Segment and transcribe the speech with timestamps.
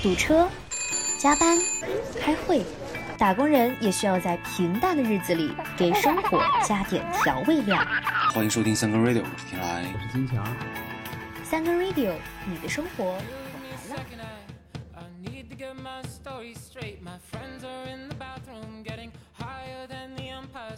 [0.00, 0.48] 堵车、
[1.18, 1.58] 加班、
[2.20, 2.62] 开会，
[3.18, 7.76] 打工人也需要在平淡的日子里给生活加点调味料。
[8.32, 10.56] 欢迎收听三根 Radio，我是天来，我是金强。
[11.42, 12.12] 三根 Radio，
[12.46, 14.34] 你的生活我来了。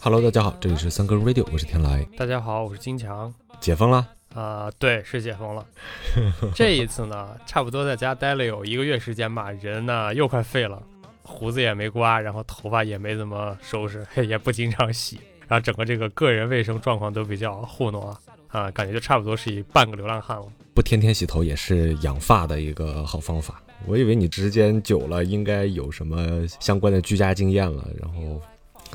[0.01, 2.07] Hello，大家好，这里是三根 Radio，我是天来。
[2.17, 3.35] 大家好，我是金强。
[3.61, 4.20] 解封了。
[4.35, 5.67] 啊、对，是解封了。
[6.55, 10.83] 这一次呢，差不多在家待了有一个月时间吧，人呢又快废了，
[11.23, 15.19] 胡子也没刮，然后头发也没怎么收拾， 也不经常洗，
[15.49, 20.47] 然后整个这个个人卫生状况都比较糊弄啊啊，感觉就差不多是一半个流浪汉了。
[20.75, 23.61] 不天天洗头也是养发的一个好方法。
[23.87, 28.41] 我以为你时间久了应该有什么相关的居家经验了，然后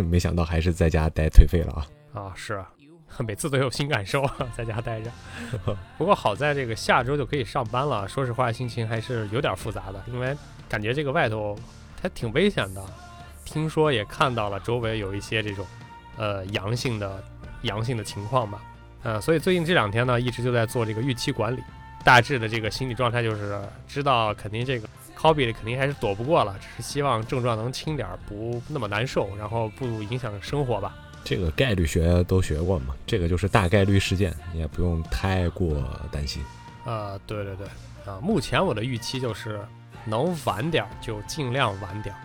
[0.04, 1.88] 没想到还是在家待颓废了啊。
[2.14, 2.70] 啊，是啊，
[3.20, 5.12] 每次都有新感受啊，在家待着。
[5.98, 10.36] 不过好在这个下周就可以上班了，说实话心情还是有点复杂的，因为
[10.68, 11.58] 感觉这个外头
[12.02, 12.84] 还挺危险的。
[13.46, 15.64] 听说也看到了周围有一些这种
[16.18, 17.24] 呃阳性的
[17.62, 18.60] 阳性的情况吧，
[19.04, 21.62] 呃，所以最近这两天呢，一直就在做这个预期管理，
[22.04, 30.96] 大致的这个心理状态就是知道肯定这个 COVID 肯定还是躲不过了，只是希望症状能轻点儿，不那么难受，然后不影响生活吧。
[31.26, 36.42] 这个概率学都学过嘛，这个就是大概率事件，你也不用太过担心。
[36.86, 37.68] 呃，对对对，
[38.06, 39.60] 啊，目前我的预期就是
[40.06, 42.16] 能晚点就尽量晚点。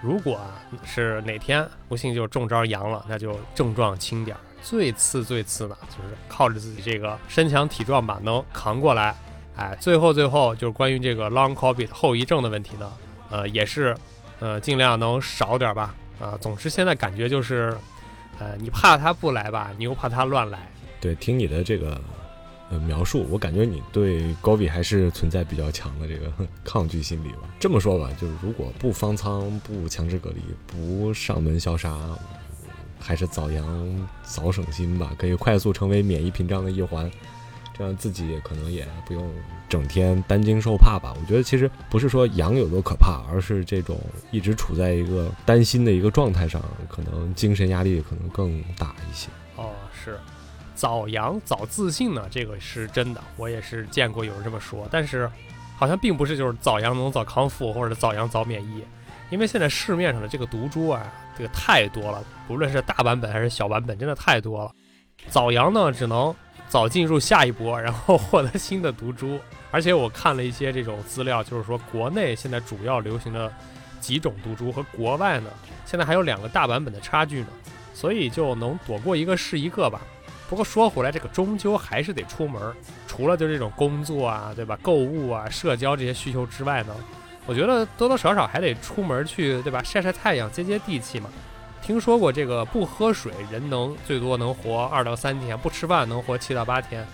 [0.00, 4.40] 如果啊是哪天不幸就中招阳了，那就症状轻点儿。
[4.62, 9.14] 最次最次呢，就是靠着自己这个身强体壮吧，能扛过来。
[9.54, 12.90] 哎，最后最后就是关于这个 long covid 后遗症的问题呢，
[13.28, 13.94] 呃，也是
[14.40, 15.94] 呃尽量能少点吧。
[16.18, 17.76] 啊，总之现在感觉就是，
[18.38, 20.68] 呃，你怕他不来吧，你又怕他乱来。
[21.00, 22.00] 对，听你的这个
[22.70, 26.32] 呃描述，我感觉你对高比还是存在比较强的这个
[26.64, 27.48] 抗拒心理吧。
[27.58, 31.96] 这么说吧，就是如果不方舱、不强制隔离、不上门消杀，
[32.98, 37.10] 还是早阳早省心吧，可以快速成为免疫屏障的一环，
[37.76, 39.30] 这样自己可能也不用
[39.68, 41.14] 整天担惊受怕吧。
[41.20, 43.98] 我觉得其实不是说阳有多可怕，而是这种
[44.30, 49.28] 一直处在一个担心的一个状态上，可能精神压力可能更大一些。
[49.56, 50.18] 哦，是，
[50.74, 55.30] 早阳早自信呢，这个是真的，我也是见过有人这么说，但是
[55.76, 58.82] 好像并不是就是早阳能早康复或者早阳早免疫，
[59.30, 64.70] 因为现在市面上的这个毒株啊，这个太多了，不论是大版本还是小版本，真的太多了。
[65.28, 66.34] 早阳呢，只能
[66.68, 69.38] 早进入下一波， 然后获得新的毒株。
[69.70, 73.52] 而且我看了一些这种资料，就是说国内现在主要流行的
[74.00, 75.50] 几种毒株和国外呢，
[75.84, 77.48] 现在还有两个大版本的差距呢。
[77.92, 80.02] 所以就能躲过一个是一个吧。
[80.50, 82.60] 不过说回来，这个终究还是得出门，
[83.06, 84.78] 除了就这种工作啊，对吧？
[84.82, 86.94] 购物啊、社交这些需求之外呢，
[87.46, 89.82] 我觉得多多少少还得出门去，对吧？
[89.82, 91.30] 晒晒太阳，接接地气嘛。
[91.86, 97.06] 听说过这个不喝水，人能最多能活二到三天；不吃饭能活七到八天。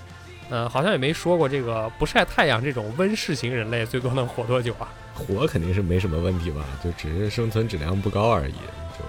[0.49, 4.89] 嗯、好像也没说过这个不晒太阳这种温室型人类最多能活多久啊？
[5.15, 8.53] 活肯定是没什么问题吧，就只是生存质量不高而已。
[8.53, 9.05] 就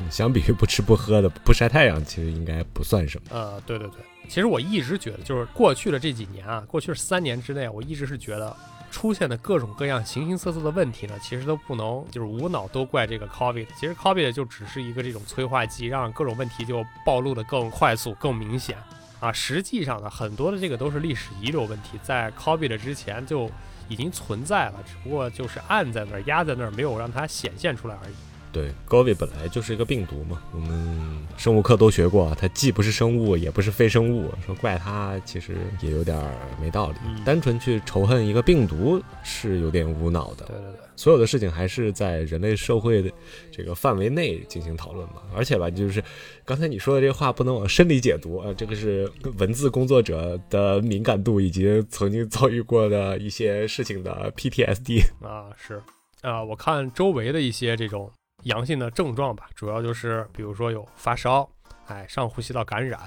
[0.00, 3.28] 嗯相比于不吃不喝的，不晒太阳，其实应该不算什么。
[3.30, 3.96] 呃，对对对，
[4.28, 8.54] 其实我一直觉得，就是过去的这几年啊，过去三年之内，我一直是觉得
[8.94, 13.66] 出现的各种各样形形色色的问题呢，其实都不能就是无脑都怪这个 COVID。
[13.76, 18.78] 其实 COVID 就只是一个这种催化剂，让各种问题就暴露的更快速、更明显
[19.18, 19.32] 啊。
[19.32, 23.50] 实际上呢，很多的这个都是历史遗留问题，在 COVID 之前就
[23.88, 28.14] 已经存在了，只不过就是按在那儿、压在那儿，没有让它显现出来而已。
[28.54, 36.32] 对，COVID 本来就是一个病毒嘛，我们生物课都学过，它既不是生物，也不是非生物，说怪它其实也有点儿
[36.62, 36.96] 没道理。
[37.04, 40.44] 嗯单纯去仇恨一个病毒是有点无脑的。
[40.46, 40.80] 对对对。
[40.94, 43.10] 所有的事情还是在人类社会的
[43.50, 45.22] 这个范围内进行讨论嘛。
[45.34, 46.04] 而且吧，就是
[46.44, 55.02] 刚才你说的这话不能往深里解读啊，这个是文字工作者的敏感度以及曾经遭遇过的一些事情的 PTSD。
[55.20, 55.82] 啊，是，
[56.20, 58.08] 啊，我看周围的一些这种
[58.42, 61.48] 阳性的症状吧，主要就是比如说有发烧，
[61.86, 63.00] 哎，上呼吸道感染，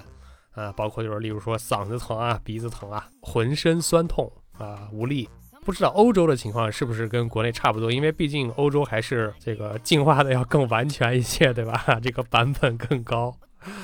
[0.55, 5.29] 呃，包括就是例如说嗓子疼啊、鼻子疼啊、浑身酸痛啊、无力。
[5.63, 7.91] 不知道欧洲的情况是不是跟国内差不多？
[7.91, 11.83] 因为毕竟欧洲还是这个进化的要更完全一些，对吧？
[12.01, 13.37] 这个版本更高。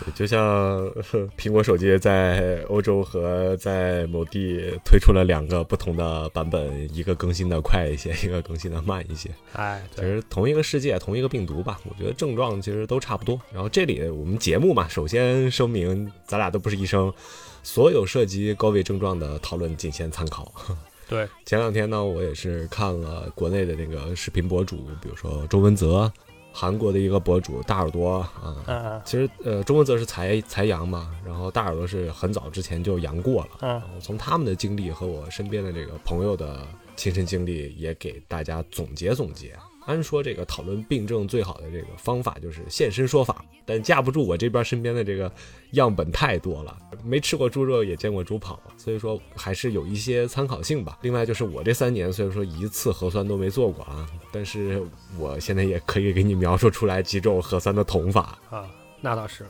[0.05, 0.85] 对，就像
[1.37, 9.29] 苹果手机在欧洲和在某地推出了两个不同的版本，一个更新的快一些，一个更新的慢一些。
[9.53, 13.39] 哎，其，实同一个世界，同一个病毒吧，我觉得症状其实都差不多。
[13.51, 17.13] 然后这里我们节目嘛，首先声明，咱俩都不是医生，
[17.61, 20.49] 所有涉及高危症状的讨论仅限参考。
[21.09, 26.09] 对，前两天呢，我也是看了国内的那个视频博主，比如说周文泽，
[26.53, 28.19] 韩国的一个博主大耳朵
[28.65, 29.01] 啊。
[29.03, 33.49] 其实呃，中文泽是才才阳嘛，然后大耳朵是很早之前就阳过了。
[33.61, 36.65] 嗯然后从他们的经历和我身边的这个朋友的
[36.95, 39.57] 亲身经历，也给大家总结总结。
[39.85, 45.31] 按说这个讨论病症最好的这个方法就是现身说法，但架不住我这边身边的这个
[45.71, 50.97] 样本太多了，没吃过猪肉也见过猪跑，所以说还是有一些参考性吧。
[51.01, 54.81] 另外就是我这三年虽然说一次核酸都没做过啊，但是
[55.17, 58.37] 我现在也可以给你描述出来几种核酸的捅法。
[58.49, 58.65] 啊，
[59.01, 59.45] 那倒是。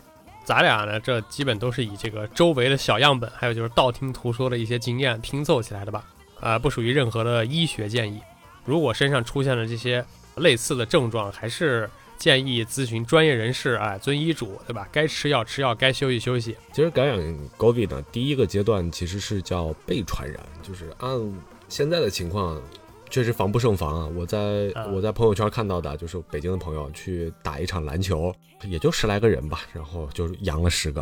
[0.46, 6.04] 咱俩呢，这基本都是以这个周围的小样本，还有就是道听途说的一些经验拼凑起来的吧，
[6.42, 8.20] 啊，不属于任何的医学建议。
[8.66, 10.04] 如果身上出现了这些
[10.38, 14.88] 类似的症状，还是建议咨询专业人士，哎，遵医嘱，对吧？
[14.92, 16.56] 该吃药吃药，该休息休息。
[16.72, 17.20] 其实感染
[17.58, 22.62] COVID 呢，第一个阶段其实是叫被传染，就是按现在的情况，
[23.10, 24.10] 确实防不胜防啊。
[24.16, 28.34] 我在、啊我在朋友圈看到的，就是北京的朋友去打一场篮球，
[28.64, 31.02] 也就十来个人吧，然后就阳了十个。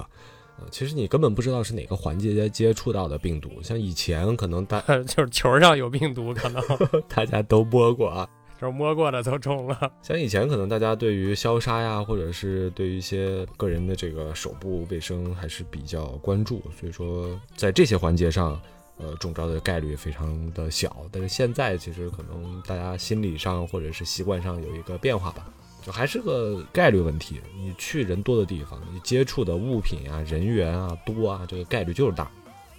[0.59, 6.61] 呃，其实你根本不知道是哪个环节接触到的病毒，像以前可能大 就是球上有病毒，可能
[7.07, 8.27] 大家都摸过啊，
[8.61, 9.91] 就摸过的都中了。
[10.03, 18.61] 像以前可能大家对于消杀呀，或者是对于一些个人的这个手部卫生还是比较关注，所以说在这些环节上，
[18.97, 20.95] 呃，中招的概率非常的小。
[21.11, 25.47] 但是现在其实可能大家心理上或者是习惯上有一个变化吧，
[25.81, 27.41] 就还是个概率问题。
[27.57, 32.29] 你去人多的地方，你接触的物品啊、人员啊多啊，这个概率就是大。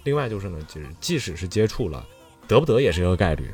[0.05, 2.05] 另外就是呢，就是即使是接触了，
[2.47, 3.51] 得不得也是一个概率。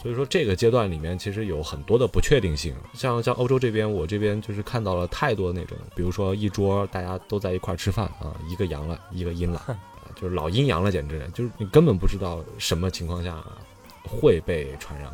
[0.00, 9.76] 所以说这个阶段里面其实有很多的不确定性，像像欧洲这边，我这边就是看到了太多那种，比如说一桌大家都在一块儿吃饭啊，一个阳了，一个阴了，啊
[10.14, 13.44] 就是老阴阳了，简直就是你根本不知道什么情况下
[14.04, 15.12] 会被传染。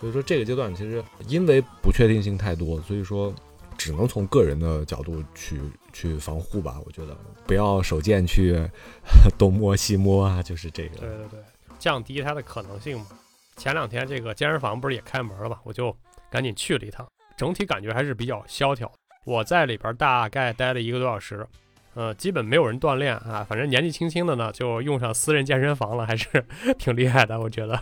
[0.00, 3.32] 所以说这个阶段其实因为不确定性太多，所以说
[3.78, 5.60] 只能从个人的角度去
[5.92, 6.80] 去防护吧。
[6.84, 7.16] 我觉得
[7.46, 8.60] 不要手贱去
[9.38, 10.98] 东摸西摸啊，就是这个。
[10.98, 11.40] 对对对，
[11.78, 13.06] 降低它的可能性嘛。
[13.56, 15.96] 前两天这个健身房不是也开门了嘛，我就
[16.30, 17.06] 赶紧去了一趟，
[17.36, 18.90] 整体感觉还是比较萧条。
[19.24, 21.46] 我在里边大概待了一个多小时，
[21.94, 26.44] 呃，基本没有人锻炼啊，反正年纪轻轻的呢就用上私人健身房了，还是
[26.78, 27.80] 挺厉害的，我觉得。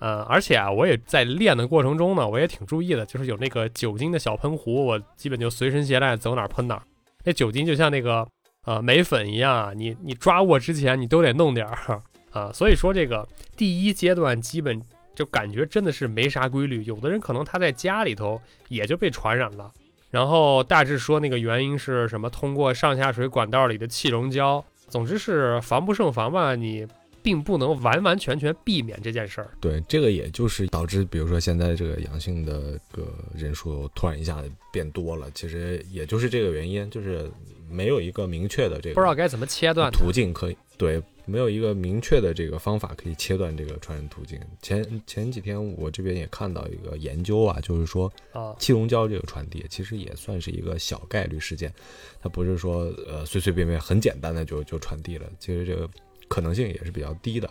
[0.00, 6.82] 呃，而且啊，我也在练的过程中呢，我也挺注意的，就是有那个酒精的小喷壶，我基本就随身携带，走哪儿喷哪儿。
[7.24, 8.26] 那酒精就像那个
[8.66, 14.82] 呃眉粉一样啊，你你抓握之前你都得弄点儿 啊，所以说这个第一阶段基本
[15.14, 19.72] 就感觉真的是没啥规律，有的人可能他在家里头也就被传染了，
[20.10, 26.86] 然后大致说那个原因是什么，通过上下水管道里的气溶胶，总之是防不胜防吧，你
[27.22, 29.48] 并不能完完全全避免这件事儿。
[29.60, 37.30] 对，这个也就是导致，比如说现在这个阳性的个人数突然一下子变多了，其实也就是这个原因，就是
[37.68, 44.40] 没有一个明确的这个不知道该怎么切断途径可以对，没有一个明确的这个方法可以切断这个传染途径。
[44.60, 51.72] 前前几天我这边也看到一个研究啊，就是说啊，气溶胶这个传递其实也算是一个小概率事件，
[52.20, 55.88] 它不是说呃随随便便很简单的就就传递了，其实这个
[56.28, 57.48] 可能性也是比较低的。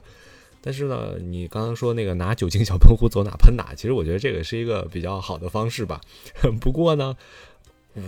[0.65, 5.99] 但是呢，你刚刚说那个拿酒精小喷壶走哪喷哪，其实我觉得这个是一个比较好的方式吧。
[6.61, 7.17] 不过呢，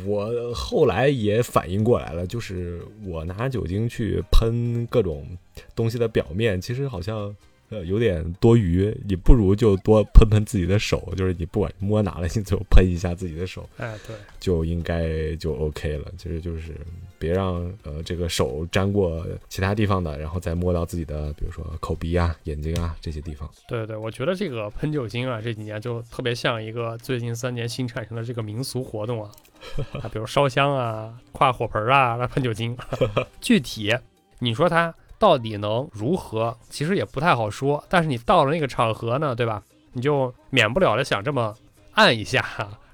[0.06, 5.38] 我后来也反应过来了，就是我拿酒精去喷各种
[5.75, 7.36] 东西的表面，其实好像
[7.70, 8.96] 呃有点多余。
[9.08, 16.12] 你不如就多喷喷自己的手，就是你不管摸哪了，你就喷一下自己的手，哎，对，就应该就 OK 了。
[16.18, 16.74] 其实就是
[17.18, 23.50] 别让呃这个手沾过其他地方的，然后再摸到自己的，比如说口鼻啊、眼睛啊这些地方。
[23.68, 29.32] 对对，我觉得这个喷酒精啊，这几年就特别像一个最近三年新产生的这个民俗活动啊，
[30.02, 32.78] 啊，比如烧香啊、跨火盆啊，来喷酒精。
[33.42, 33.94] 具体
[34.40, 37.84] 你说它到底能如何，其实也不太好说。
[37.90, 39.64] 但是你到了那个场合呢，对吧？
[39.94, 41.56] 你就免不了的想这么
[41.94, 42.46] 按一下，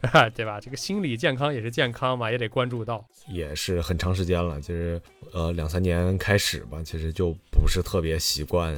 [0.36, 0.60] 对吧？
[0.60, 3.04] 这个心理健康也是健康嘛，也得关注到。
[3.28, 5.01] 也是很长时间了，其实
[5.34, 8.75] 呃两三年开始吧，其实就不是特别习惯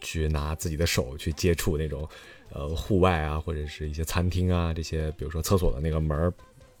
[0.00, 2.08] 去拿自己的手去接触那种
[2.52, 6.32] 呃户外啊，或者是一些餐厅啊这些，比如说厕所的那个门儿。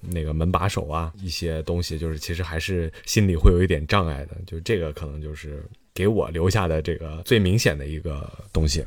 [0.04, 8.84] 那个门把手啊，一些东西就是其实还是心里会有一点障碍的，就这个可能就是给我留下的这个最明显的一个东西。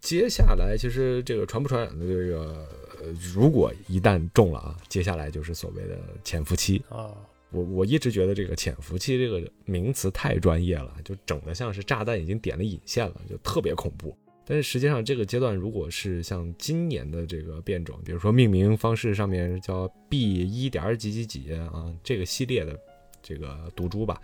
[0.00, 2.68] 接下来其实这个传不传染的这个，
[3.00, 6.80] 呃，如果一旦中了啊，接下来就是所谓的潜伏期。
[6.88, 7.10] 啊，
[7.50, 14.16] 我我一直觉得这个潜伏期这个名词太专业了，就整的像是炸弹已经点了引线了，就特别恐怖。
[14.48, 22.78] 但是实际上这个阶段，如果是像今年的这个变种，比如说命名方式上面叫 B 一点几几几啊，这个系列的
[23.20, 24.20] 这个毒株吧，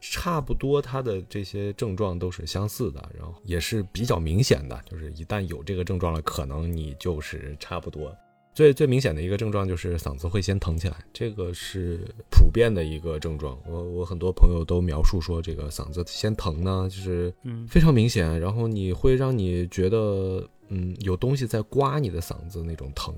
[0.00, 8.14] 差不多它的这些症状都是相似的，然后也是比较明显的，就是一旦有这个症状了，可能你就是差不多。
[8.54, 12.00] 最最明显的一个症状就是嗓子会先疼起来，这个是
[12.30, 13.58] 普遍的一个症状。
[13.66, 23.14] 我我很多朋友都描述说，这个嗓子先疼呢，就是嗯非常明显，然后你会让你觉得，嗯，有东西在刮你的嗓子那种疼，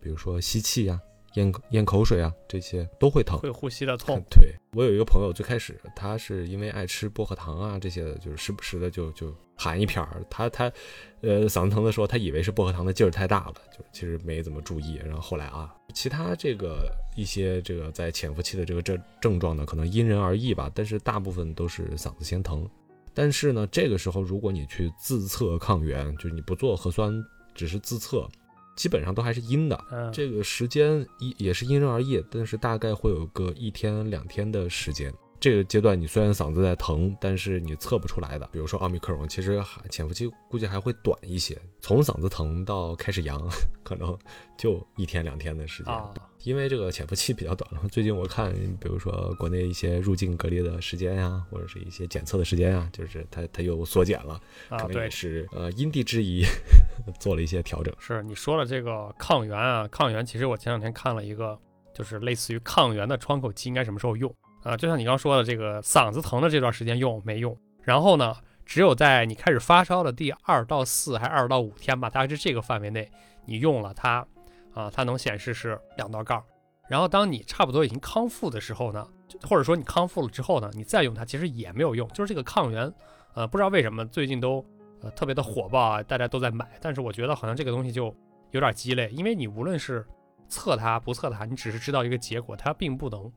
[0.00, 1.00] 比如说吸气呀、
[1.34, 3.38] 咽咽口水啊，这些都会疼。
[3.38, 10.22] 会呼吸的痛，对我有一个朋友，最开始他是因为爱吃薄荷糖啊这些的，就是时不时的就就含一片儿。
[10.28, 10.72] 他他，
[11.20, 15.00] 呃，嗓子疼的时候，他以为是薄荷糖的劲儿太大了，就其实没怎么注意。
[15.04, 22.68] 然后后来啊，其他这个一些这个在潜伏期的这个症症状呢，可能因人而异吧，但是大部分都是嗓子先疼。
[23.14, 27.12] 但是呢，这个时候如果你去自测抗原，就是你不做核酸，
[27.54, 28.26] 只是自测，
[28.74, 29.84] 基本上都还是阴的。
[29.90, 35.12] 嗯，这个时间一也是因人而异，但是大概会有个一天两天的时间。
[35.42, 38.48] 这个阶段你虽然嗓子在疼，但是你测不出来的。
[38.52, 43.44] 比如说奥密克戎，其实还潜伏期估计还会短一些，从嗓子疼到开始阳，
[43.82, 44.16] 可能
[44.56, 45.92] 就一天两天的时间。
[45.92, 47.88] 啊，因为这个潜伏期比较短了。
[47.88, 54.34] 最近我看，比如说国内一些入境隔离的时间呀、或者是一些检测的时间啊，就是它它又缩减了，
[54.68, 56.44] 啊，可能对也，是呃因地制宜
[57.18, 57.92] 做了一些调整。
[57.98, 61.58] 是你说了这个抗原啊，抗原其实我前两天看了一个，
[61.92, 64.32] 就是类似于抗原的窗口期应该什么时候用
[64.62, 64.76] 啊？
[64.76, 67.56] 就像你刚说的，这个嗓子疼的这段时间用没用？
[67.82, 73.10] 然后呢，只有在你开始发烧的第二到四还是二到五天吧，大概是这个范围内
[73.44, 74.26] 你用了它
[74.74, 76.42] 啊，它能显示是两道杠。
[76.88, 79.06] 然后当你差不多已经康复的时候呢，
[79.42, 82.92] 或者说你康复了之后呢，你再用它其实也没有用，就是这个抗原，
[83.34, 84.64] 呃，不知道为什么最近都
[85.00, 88.14] 呃特别的火爆啊，大家都在买，但是我觉得好像这个东西就
[88.50, 90.06] 有点鸡肋，因为你无论是
[90.48, 93.32] 测它不测它，你只是知道一个结果，它并不能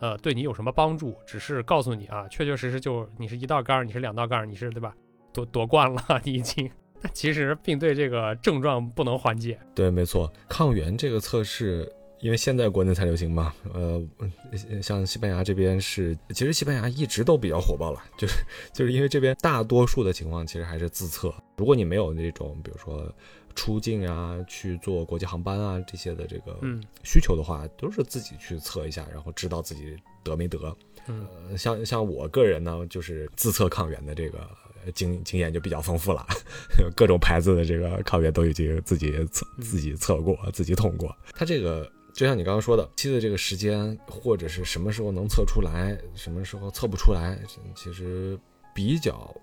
[0.00, 4.94] 呃对你有什么帮助，只是告诉你啊，确确实实就你是一道杠，你是两道杠，你是对吧？
[5.32, 6.68] 夺夺冠了， 你已经，
[7.00, 9.58] 但其实并对这个症状不能缓解。
[9.74, 11.90] 对，没错，抗原这个测试，
[12.20, 18.34] 因为现在国内才流行嘛，呃，呃像西班牙这边是，其实西班牙一直都比较火爆了，就是
[18.74, 23.14] 就是因为这边大多数的情况其实还是自测，如果你没有那种比如说
[23.54, 30.58] 出境啊、去坐国际航班啊这些的这个嗯需求的话，都是自己去测一下，然后知道自己得没得。
[31.06, 34.38] 嗯呃，像像我个人呢，就是自测抗原的这个
[34.84, 36.26] 呃经经验就比较丰富了，
[36.94, 41.14] 各种牌子的这个抗原都已经自己测嗯自己测过，自己捅过。
[41.32, 47.38] 它这个就像你刚刚说的，期的这个时间，或者是什么时候能测出来，什么时候测不出来，
[47.74, 48.38] 其实
[48.74, 49.34] 比较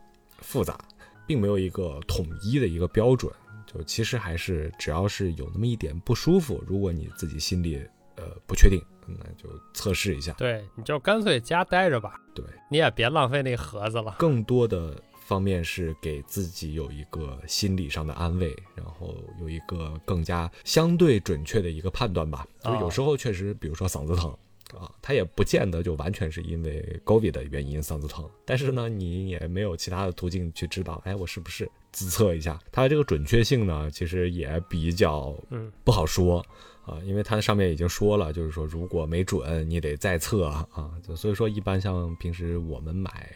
[0.41, 0.77] 复杂，
[1.25, 3.31] 并没有一个统一的一个标准。
[3.67, 7.79] 就其实还是只要是有那么一点不舒服，如果你自己心里
[8.15, 10.31] 呃不确定，那就测试一下。
[10.33, 14.15] 对，你就干脆家待着吧，对，你也别浪费那盒子了。
[14.17, 22.47] 更多的方面是给自己有一个心理上的安慰，然后有一个更加相对准确的一个判断吧。
[22.63, 24.35] 就是有时候确实，比如说嗓子疼。
[24.77, 32.59] 啊，它也不见得就完全是因为 COVID 的原因嗓子疼，但是呢，你也没有其他的途径去知道，哎，我是不是自测一下？
[32.71, 36.45] 它的这个准确性呢，其实也比较嗯不好说
[36.85, 40.91] 啊，因为它上面已经说了，就是说如果没准，你得再测啊。
[41.01, 43.35] 就所以说，一般像平时我们买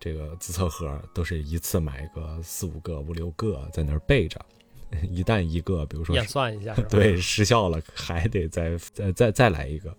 [0.00, 4.44] 这个自测盒，都是一次买个四五个、五六个在那儿备着，
[5.08, 9.90] 一旦一个，比如说验算一下， 对失效了，还得再再再再来一个。
[9.90, 9.96] 嗯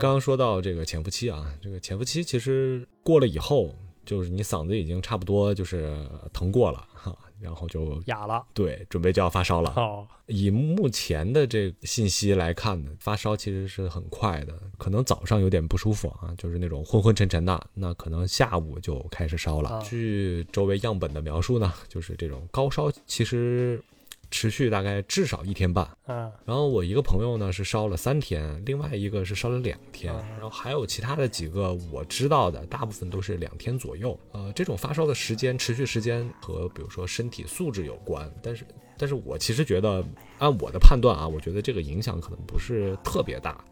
[0.00, 3.72] 刚刚说到这个潜伏期啊，这个潜伏期其实过了以后，
[4.04, 5.96] 就是你嗓子已经差不多就是
[6.32, 8.44] 疼过了哈，然后就哑了。
[8.54, 9.72] 对准备就要发烧了。
[9.76, 19.70] 哦，以目前的这信息来看呢，发烧其实是很快的，可能早上有点不舒服啊，就是那种昏昏沉沉的，那可能下午就开始烧了。
[19.70, 23.82] 啊据周围样本的描述呢，就是这种高烧其实
[24.30, 25.88] 持续大概至少一天半。
[26.06, 34.18] 嗯然后我一个朋友呢是烧了三天，另外一个是烧了两天，啊然后还有其他的几个我知道的，大部分都是两天左右。
[34.32, 38.64] 呃，这种发烧的时间持续时间和比如说身体素质有关，但是
[38.96, 40.04] 但是我其实觉得
[40.38, 43.62] 按我的判断啊，我觉得这个影响可能不是特别大。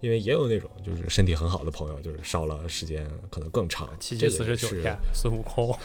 [0.00, 5.76] 因为也有那种就是身体很好的朋友，就是烧了时间可能更长，七七这个是四十九天，孙悟空。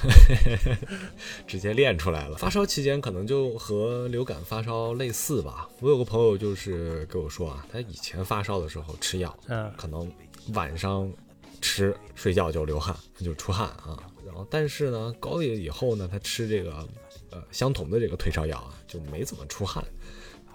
[1.45, 2.37] 直接练出来了。
[2.37, 5.67] 发烧期间可能就和流感发烧类似吧。
[5.79, 10.11] 我有个朋友就是跟我说啊，他以前发烧的时候吃药，嗯可能
[10.53, 11.11] 晚上
[11.61, 13.97] 吃睡觉就流汗，就出汗啊。
[14.25, 16.87] 然后但是呢，高了以后呢，他吃这个
[17.31, 19.83] 呃相同的这个退烧药啊，就没怎么出汗，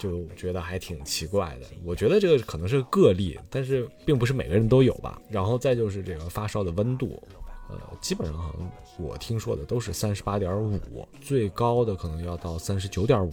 [0.00, 1.66] 就觉得还挺奇怪的。
[1.84, 5.20] 我觉得这个可能是个例，但是并不是每个人都有吧。
[5.28, 7.22] 然后再就是这个发烧的温度，
[7.68, 13.32] 呃，基本上好像我听说的都是三十八点五，最高的可能要到三十九点五，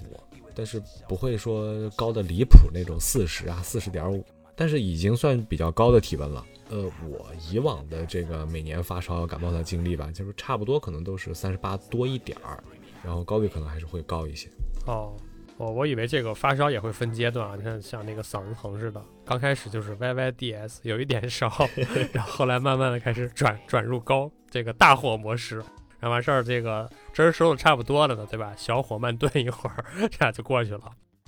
[0.54, 4.24] 但是不会说高的离谱那种四十啊四十点五，
[4.56, 6.46] 但是已经算比较高的体温了。
[6.70, 12.62] 呃，我以往的这个每年发烧感冒的经历吧，就是差不多可能都是三十八多一点儿，
[13.02, 14.50] 然后高位可能还是会高一些。
[14.86, 15.16] 哦，
[15.58, 21.52] 我我以为这个发烧也会分阶段啊，你看像那个嗓子疼似的，刚开始就是 YYDS 有一点烧，
[22.14, 25.58] 然后后来慢慢的开始转转入高这个大火模式，
[26.00, 28.54] 然后完事儿这个汁儿收的差不多了呢，对吧？
[28.56, 30.84] 小火慢炖一会儿，这样就过去了。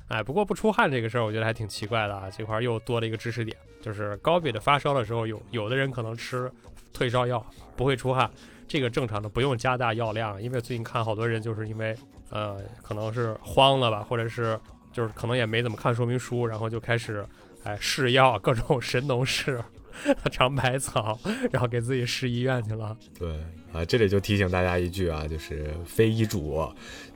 [0.09, 2.29] 哎，不过不出汗这个事儿，我觉得还挺奇怪的啊。
[2.29, 6.51] 这块儿又多了一个知识点，就是高比的发烧的时候，有有的人可能吃
[6.93, 7.43] 退烧药
[7.75, 8.29] 不会出汗，
[8.67, 10.41] 这个正常的，不用加大药量。
[10.41, 11.95] 因为最近看好多人就是因为
[12.29, 14.59] 呃可能是慌了吧，或者是
[14.91, 17.25] 就是可能也没怎么看说明书，然后就开始
[17.63, 19.63] 哎试药，各种 神农氏、
[20.31, 21.19] 尝百草，
[21.51, 22.95] 然后给自己试医院去了。
[23.17, 23.39] 对
[23.73, 26.67] 啊，这里就提醒大家一句啊，就是非医嘱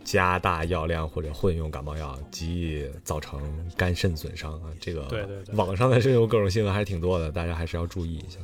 [0.04, 3.42] 加大药量或者混用感冒药，极易造成
[3.78, 4.70] 肝肾损伤啊。
[4.80, 8.40] 这个对对对网上的这种各种新闻还是挺多的，大家还是要注意一下。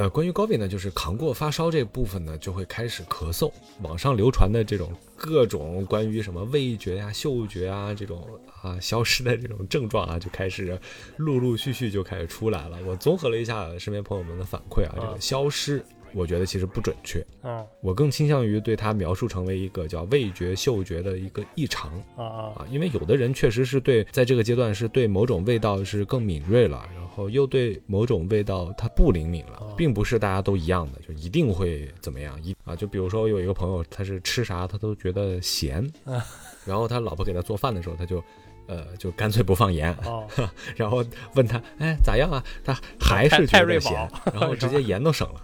[0.00, 3.52] 呃，关于高比呢，就是扛过发烧这部分呢，就会开始咳嗽。
[3.82, 8.26] 网上流传的这种各种关于什么味觉呀、嗅觉啊这种
[8.62, 10.80] 啊消失的这种症状啊，就开始
[11.18, 12.78] 陆陆续续就开始出来了。
[12.86, 17.24] 我综合了一下身边朋友们的反馈啊，这啊个消失，我觉得其实不准确。
[17.42, 36.22] 嗯我更倾向于对它描述成为一个叫味觉、嗅觉的一个异常啊啊啊，因为有的人确实是对在这个阶段是对某种味道是更敏锐了，然后又对某种味道它不灵敏了哦，并不是大家都一样的，就一定会怎么样一啊，就比如说我有一个朋友，他是吃啥他都觉得咸啊，
[36.66, 38.22] 然后他老婆给他做饭的时候，他就。
[38.66, 40.24] 呃，就干脆不放盐，哦，
[40.76, 42.40] 然后问他，哎，咋样啊？
[42.62, 45.40] 他还是觉得咸，然后直接盐都省了，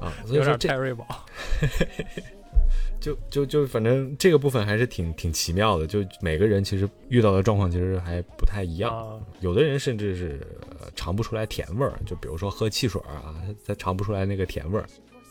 [0.00, 1.06] 啊， 所以有说这点泰瑞宝。
[3.00, 8.94] 就就就反正这个部分还是挺挺奇妙的，就每个人其实遇到的状况其实还不太一样。
[8.94, 10.46] 啊有的人甚至是
[10.78, 13.34] 呃尝不出来甜味儿，就比如说喝汽水儿啊，
[13.66, 14.86] 他尝不出来那个甜味儿。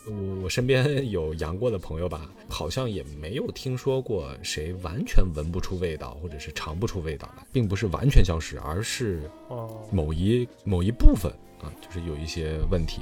[0.08, 13.02] 我我身边 有阳过的朋友吧，好像也没有听说过谁完全闻不出味道，或者是尝不出味道来，并不是完全消失，而是哦某一某一部分啊，就是有一些问题。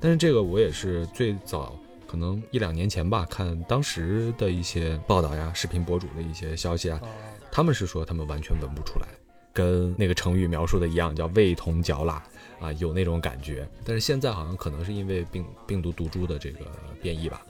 [0.00, 7.08] 但是这个我也是最早可能一两年前吧，看当时的一些报道呀、视频博主的一些消息啊，哦
[7.50, 9.08] 他们是说他们完全闻不出来，
[9.52, 12.22] 跟那个成语描述的一样，叫味同嚼蜡
[12.60, 13.66] 啊，有那种感觉。
[13.82, 16.66] 但是现在好像可能是因为病病毒毒株的这个
[17.00, 17.40] 变异吧，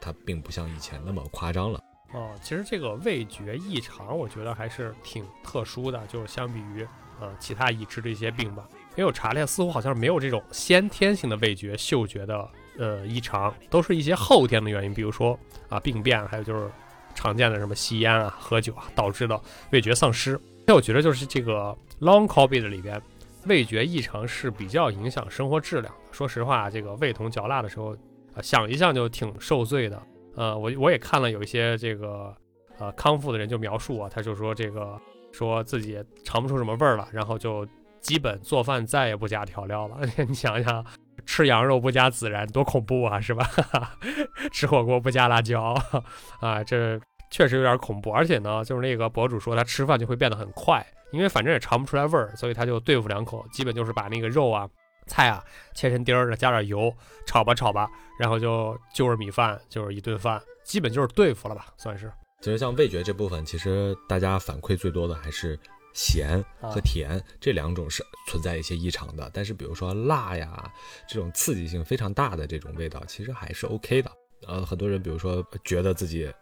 [0.00, 1.78] 它并不像以前那么夸张了。
[2.14, 6.86] 哦，其实这个味觉异常，我觉得还是挺特殊的，就是相比于
[7.20, 8.66] 呃其他已知的一些病吧。
[8.96, 12.48] 因为我查了一下，似乎好像没有这种先天性的味觉、嗅觉的
[12.78, 16.68] 呃异常，都是一些后天的原因，比如说啊病变，还有就是
[17.14, 20.38] 常见的什么吸烟啊、喝酒啊导致的味觉丧失。
[20.66, 23.00] 那我觉得就是这个 long COVID 里边，
[23.46, 26.00] 味觉异常是比较影响生活质量的。
[26.12, 27.94] 说实话，这个味同嚼蜡的时候，
[28.34, 30.02] 啊想一想就挺受罪的。
[30.36, 32.34] 呃，我我也看了有一些这个
[32.78, 34.98] 呃康复的人就描述啊，他就说这个
[35.32, 37.66] 说自己尝不出什么味儿了，然后就
[38.00, 39.98] 基本做饭再也不加调料了。
[40.26, 40.84] 你想想，
[41.26, 43.48] 吃羊肉不加孜然多恐怖啊，是吧？
[44.52, 45.74] 吃火锅不加辣椒
[46.40, 48.10] 啊，这确实有点恐怖。
[48.10, 54.68] 而且呢，就是那个博主说他吃饭就会变得很快，因为反正也尝不出来味儿，所以他就对付两口，基本就是把那个肉啊。
[55.06, 55.42] 菜啊，
[55.74, 56.94] 切成丁儿的，加点油，
[57.26, 62.12] 炒吧炒吧，然后就就着米饭，就是一顿饭，基本就是对付了吧，算是。
[62.40, 65.58] 其实像味觉这部分，其实大家反馈最多的还是
[65.92, 69.30] 咸和甜、这两种是存在一些异常的。
[69.32, 70.72] 但是比如说辣呀
[71.08, 74.10] 这种刺激性非常大的这种味道，其实还是 OK 的。
[74.46, 76.32] 呃，很多人比如说觉得自己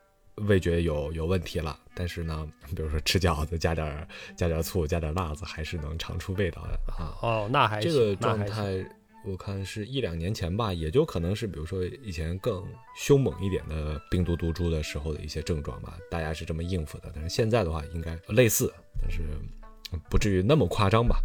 [0.46, 4.06] 味觉有有问题了，但是呢，比如说吃饺子加点
[4.36, 7.18] 加点醋加点辣子，还是能尝出味道的啊。
[7.20, 8.86] 哦，那还这个状态，
[9.26, 12.64] 我看是一两年前吧，也就可能是比如说以前更
[12.96, 17.10] 凶猛一点的病毒毒株的时候的一些症状吧，大家是这么应付的。
[17.12, 19.22] 但是现在的话，应该类似，但是
[20.10, 21.18] 不至于那么夸张吧。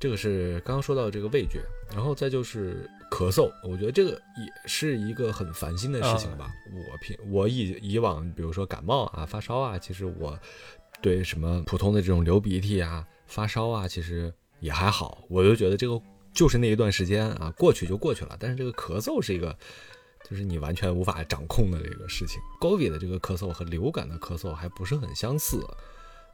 [0.00, 6.52] 这个是刚刚说到这个味觉，然后再就是咳嗽，我觉得这个也是一个很烦心的事情吧。
[6.72, 10.38] 我平我以以往比如说感冒啊、发烧啊，其实我
[11.02, 15.24] 对什么普通的这种流鼻涕啊、发烧啊，其实也还好。
[15.28, 16.00] 我就觉得这个
[16.32, 18.36] 就是那一段时间啊，过去就过去了。
[18.38, 19.58] 但是这个咳嗽是一个，
[20.30, 22.40] 就是你完全无法掌控的这个事情。
[22.60, 25.60] COVID 的这个咳嗽和流感的咳嗽还不是很相似，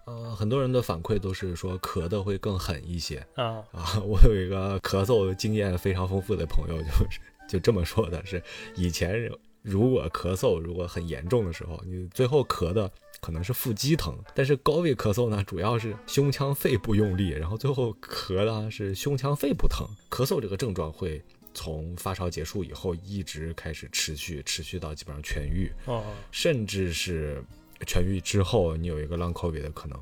[0.06, 4.00] 呃，很多人的反馈都是说咳的会更狠一些啊，啊。
[4.04, 8.42] 我有一个咳嗽经验非常丰富的朋友，就是 就这么说的，是
[8.74, 9.30] 以前
[9.62, 12.90] 如果咳嗽如果很严重的时候，你最后咳的
[13.20, 19.86] 可能是腹肌疼，但是高位咳嗽呢，主要是胸腔肺部用力，然后最后咳的是胸腔肺部疼。
[20.10, 21.22] 咳嗽这个症状会。
[21.56, 27.40] 从发烧结束以后一直开始持续，持续到基本上痊愈，哦，甚至是
[27.84, 29.98] 痊愈之后，你有一个 long covid 的可能，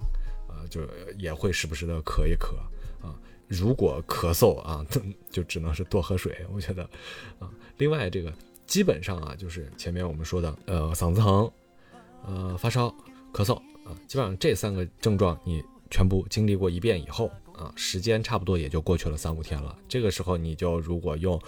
[0.48, 0.80] 啊，就
[1.18, 2.56] 也会时不时的咳一咳
[3.06, 3.14] 啊。
[3.48, 4.84] 如果咳嗽啊，
[5.30, 6.82] 就只能是多喝水，我觉得
[7.38, 7.50] 啊。
[7.78, 8.32] 另外，这个
[8.66, 11.50] 基本上啊，就是前面我们说的，呃，嗓子疼，
[12.26, 12.88] 呃，发烧、
[13.32, 17.30] 咳嗽啊，基本上这三个症状你全部经历过一遍以后。
[17.52, 19.76] 啊，时间差不多也就过去了三五天了。
[19.86, 21.40] 这个时候，你就如果用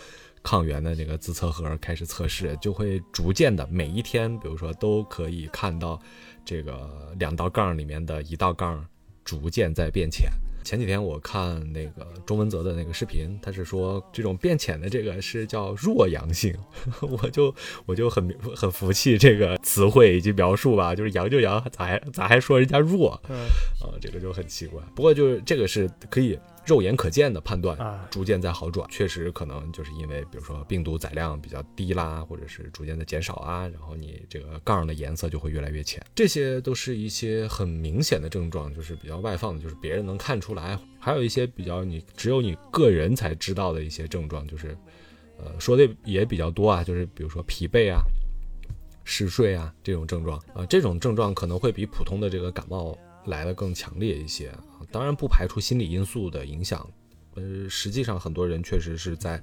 [0.45, 5.99] 抗原的那个自测盒开始测试，就会逐渐的每一天，比如说都可以看到
[6.45, 8.87] 这个两道杠里面的一道杠
[9.25, 10.31] 逐渐在变浅。
[10.63, 16.55] 前几天我看那个钟文泽的那个视频，他是说这种变浅的这个是叫弱阳性，
[17.01, 17.55] 我就
[17.87, 23.11] 我就很很服气这个词汇以及描述吧，就是阳就阳，咋还咋还说人家弱？
[23.29, 24.83] 啊，这个就很奇怪。
[24.95, 26.39] 不过就是这个是可以。
[26.67, 27.77] 肉眼可见的判断
[28.11, 40.79] 逐渐在好转，确实可能就是因为，比如说病毒载量比较低啦，或者是逐渐的减少啊，然后你这个杠的颜色就会越来越浅，这些都是一些很明显的症状，就是比较外放的，就是别人能看出来。
[40.99, 44.75] 还有一些比较你只有你个人才知道的一些症状，就是
[45.37, 48.01] 呃说的也比较多啊，就是比如说疲惫啊、
[49.05, 52.97] 嗜睡啊这种症状啊，这种症状可能会比普通的这个感冒
[53.27, 54.51] 来的更强烈一些。
[54.95, 56.89] 当然不排除心理因素的影响，
[57.35, 59.43] 呃，实际上很多人确实是在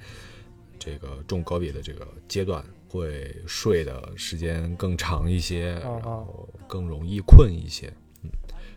[0.80, 7.94] 这个中高比的这个阶段会睡的时间更长一些，然后更容易困一些。
[8.24, 8.30] 嗯，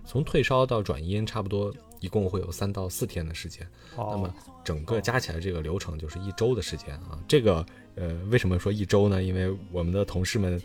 [0.04, 3.64] 从退烧到转阴，差不多一共会有三到四天的时间。
[3.96, 4.34] 那么
[4.64, 7.22] 整个加起来这个流程就是一周的时间啊。
[7.28, 7.64] 这个
[7.96, 9.22] 呃，为什么说一周呢？
[9.22, 10.61] 因为我们的同事们。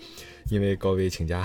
[0.49, 1.43] 因为高危请假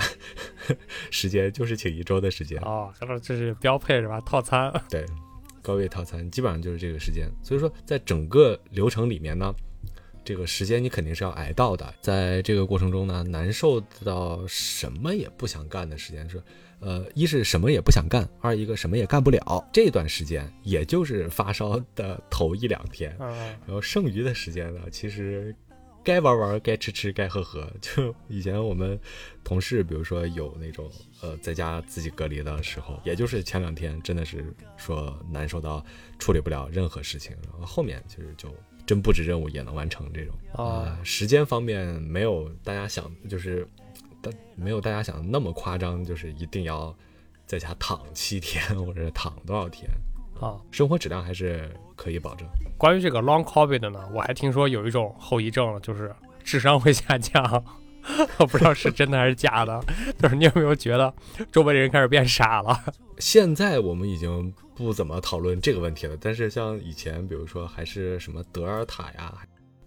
[1.11, 4.19] 时间就是请一周的时间哦，这是标配是吧？
[4.21, 5.05] 套餐 对，
[5.61, 7.29] 高危套餐基本上就是这个时间。
[7.43, 9.53] 所以说，在整个流程里面呢，
[10.23, 11.93] 这个时间你肯定是要挨到的。
[12.01, 16.41] 在这个过程中呢，难受到什么也不想干的时间是，
[16.79, 19.69] 呃，一是什么也不想干，二一个什么也干不了。
[19.71, 25.55] 这段时间也就是发烧的头一两天，然后剩余的时间呢，其实。
[26.05, 27.67] 该玩玩，该吃吃，该喝喝。
[27.81, 28.97] 就以前我们
[29.43, 30.89] 同事，比如说有那种
[31.21, 35.83] 呃在家自己隔离的时候，也就是前两天，真的是说难受到
[36.19, 38.53] 处理不了任何事情，然后后面其实就
[38.85, 40.97] 真布置任务也能完成这种啊。
[41.03, 43.67] 时间方面没有大家想，就是
[44.21, 46.95] 大没有大家想的那么夸张，就是一定要
[47.47, 49.89] 在家躺七天或者躺多少天。
[50.39, 52.47] 啊，生活质量还是可以保证。
[52.77, 57.63] 关于这个 long covid 的呢，我还听说有一种后遗症，就是智商会下降。
[58.37, 59.83] 我 不知道是真的还是假的。
[60.19, 61.11] 就是你有没有觉得
[61.51, 62.79] 周围的人开始变傻了？
[63.17, 66.15] 现在我们已经不怎么讨论这个问题了。
[66.19, 69.33] 但是像以前，比如说还是什么德尔塔呀，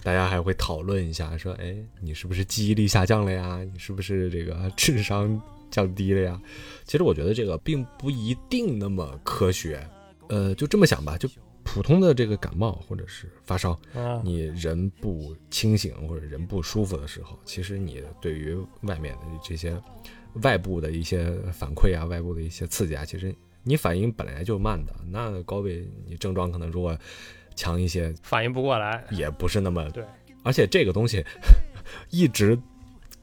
[0.03, 3.61] 大家还会讨论一下，说，哎，你是不是记忆力下降了呀？
[3.71, 6.41] 你是不是这个智商降低了呀？
[6.87, 9.81] 其实我觉得这个并不一定那么科学。
[10.29, 11.29] 呃，就这么想吧，就
[11.63, 13.79] 普通的这个感冒或者是发烧，
[14.23, 19.81] 你人不清醒或者人不舒服的时候，其实你对于外面的这些
[20.43, 24.95] 外部的一些反馈啊，外部的一些刺激啊，其实你反应本来就慢的。
[25.11, 26.97] 那高位你症状可能如果
[27.55, 30.05] 强一些，反应不过来，也不是那么对。
[30.43, 31.25] 而且这个东西
[32.11, 32.59] 一直。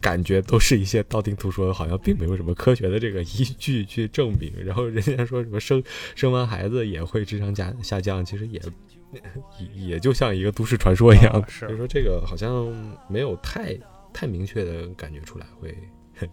[0.06, 4.54] 感觉都是一些道听途说，好像并没有什么科学的这个依据去证明。
[4.64, 8.62] 然后人家说什么生 生完孩子也会智商下下降，其实也
[9.58, 11.44] 也 也就像一个都市传说一样。
[11.50, 12.72] 所以说这个好像
[13.10, 13.76] 没有太
[14.14, 15.76] 太明确的感觉出来会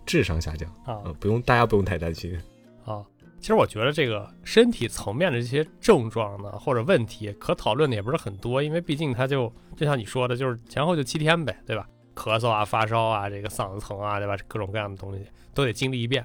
[0.04, 2.38] 智商下降啊，不用大家不用太担心
[2.84, 3.02] 啊。
[3.40, 11.88] 其实我觉得这个身体层面的这些症状呢或者问题可讨论的也不是很多，因为毕竟它就就像你说的，就是前后就七天呗，对吧？
[12.14, 14.36] 咳嗽啊，发烧啊，这个嗓子疼啊，对吧？
[14.46, 16.24] 各种各样的东西都得经历一遍，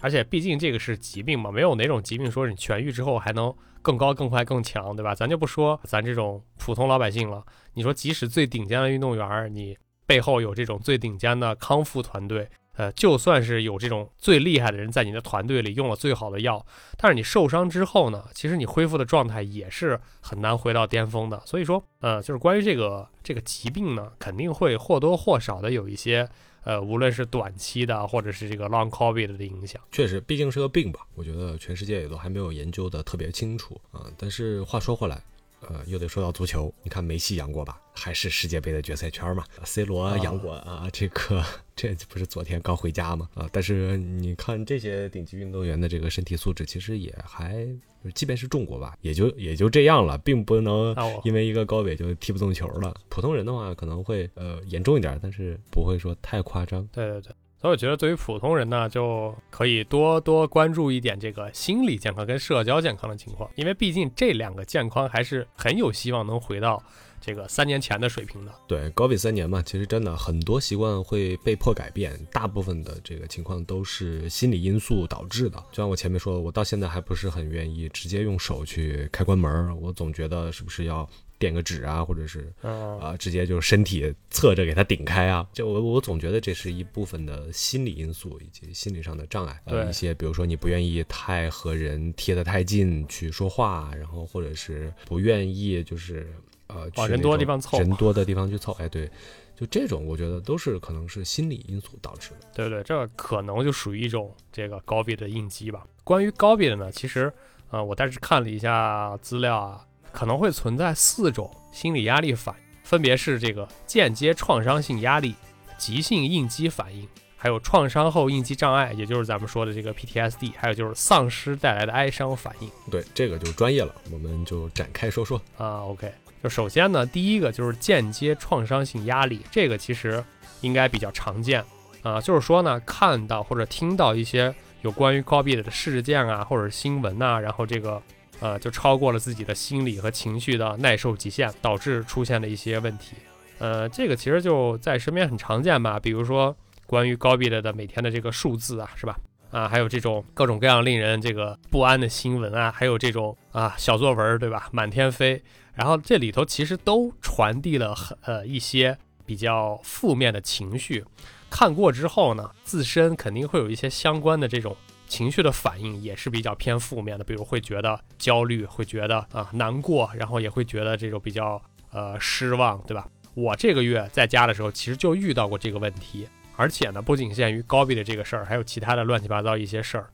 [0.00, 5.14] 而且毕竟这个是疾病嘛，没有哪种疾病说你痊愈之后还能更高、更快、更强，对吧？
[5.14, 16.64] 咱就不说咱这种普通老百姓了，你说即使最顶尖的运动员，你背后有这种最顶尖的康复团队，呃，就算是有这种最厉害的人在你的团队里用了最好的药，
[16.96, 21.40] 但是你受伤之后呢，其实你恢复的状态也是很难回到巅峰的。
[21.46, 26.28] 所以说，呃，就是关于这个这个疾病呢，肯定会或多或少的有一些，
[26.64, 29.80] 呃，无论是短期的或者是这个 long covid 的影响。
[29.92, 34.06] 确实，毕竟是个病吧，我觉得全世界也都还没有研究的特别清楚啊。
[34.18, 35.22] 但是话说回来。
[35.68, 37.80] 呃，又得说到足球，你看梅西阳过吧？
[37.92, 41.44] 还是世界杯的决赛圈嘛？C 罗阳过啊，这个
[41.76, 43.28] 这不是昨天刚回家吗？
[43.34, 47.66] 啊，但是你看这些顶级运动员的这个身体素质，其实也还，
[48.14, 52.94] 即便是中国吧，也就也就这样了，并不能因为一个高伟就踢不动球了。
[53.08, 56.86] 普通人的话可能会呃严重一点，但是不会说太夸张。
[56.92, 57.32] 对对对。
[57.64, 66.82] 所以我觉得，对于普通人呢，就可以多多关注一点这个心理健康跟社交健康的情况，因为毕竟这两个健康还是很有希望能回到
[67.22, 68.52] 这个三年前的水平的。
[68.68, 75.56] 对，高比三年嘛，其实真的很多习惯会被迫改变，大部分的这个情况都是心理因素导致的。
[75.70, 81.08] 就像我前面说的，我到现在还不是很愿意直接用手去开关门，我总觉得是不是要。
[81.44, 89.60] 垫个纸啊，或者是啊，直接就是身体侧着给它顶开啊，就我我总觉得这是一部分的心理因素以及心理上的障碍。
[89.66, 96.32] 对一些，比如说你不愿意太和人贴得太近去说话，然后或者是不愿意就是
[96.68, 98.72] 呃往人多的地方凑，人多的地方去凑。
[98.78, 99.10] 哎，对，
[99.54, 102.48] 就这种我觉得都是可能是心理因素导致的。
[102.54, 105.86] 对对，这可能就属于一种这个高比的应激吧。
[106.04, 107.30] 关于高比的呢，其实
[107.70, 109.84] 呃，我大致看了一下资料啊。
[110.14, 115.34] 可能会存在四种心理压力反应，分别是这个间接创伤性压力、
[115.76, 122.70] 急性应激反应，还有创伤后应激障碍，也就是咱们说的这个 PTSD，还有就是丧失带来的哀伤反应。
[122.88, 125.82] 对，这个就专业了，我们就展开说说啊。
[125.82, 126.08] OK，
[126.40, 130.24] 就首先呢，第一个就是间接创伤性压力，这个其实
[130.60, 131.64] 应该比较常见
[132.02, 138.00] 啊，就是说呢，看到或者听到一些有关于高比的事件啊，或者新闻呐，然后这个。
[138.44, 143.16] 呃，就超过了自己的心理和情绪的耐受极限，导致出现的一些问题。
[143.58, 146.54] 呃，这个其实就在身边很常见吧，比如说
[146.86, 149.16] 关于高比的的每天的这个数字啊，是吧？
[149.50, 154.68] 啊，还有这种各种各样令人这个不安的新闻啊，还有这种啊小作文，对吧？
[154.72, 161.02] 满天飞，然后这里头其实都传递了很呃一些比较负面的情绪。
[161.48, 164.76] 看过之后呢，自身肯定会有一些相关的这种。
[165.06, 171.60] 情绪的反应也是比较偏负面的，比如会觉得焦虑，会觉得啊难过，然后也会觉得这种比较
[171.92, 173.06] 呃失望，对吧？
[173.34, 180.08] 我这个月在家的时候，其实就遇到过这个问题，而且呢，不仅限于高比的这个事儿，还有其他的乱七八糟一些事儿。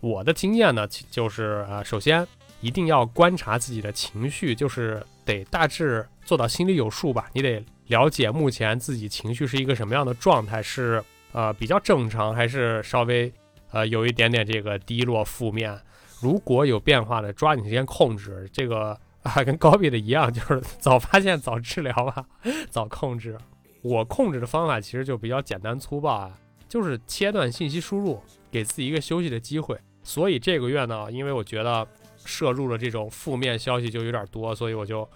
[0.00, 2.26] 我的经验呢，就是啊，首先
[2.60, 11.02] 一定要观察自己的情绪，就是得大致做到心里有数吧，你得了解目前自己情绪是一个什么样的状态，是
[11.32, 13.32] 呃比较正常，还是稍微。
[13.74, 15.76] 呃，有一点点这个低落负面，
[16.20, 18.48] 如果有变化的，抓紧时间控制。
[18.52, 22.24] 这个啊，跟高比的一样，就是 早发现早治疗吧，
[22.70, 23.36] 早控制。
[23.82, 29.76] 我控制的方法其实就比较简单粗暴啊，就是切断信息输入，给自己一个休息的机会。
[30.04, 31.86] 所以这个月呢，因为我觉得
[32.24, 35.08] 摄入了这种负面消息就有点多，所以我就，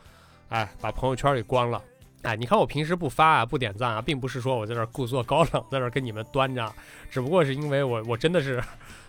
[0.48, 1.80] 哎，把朋友圈给关了。
[2.22, 6.70] 哎，你看我平时不发啊，不点赞啊，并不是说我在这儿故作高冷，在这儿跟你们端着，
[7.10, 8.62] 只不过是因为我我真的是，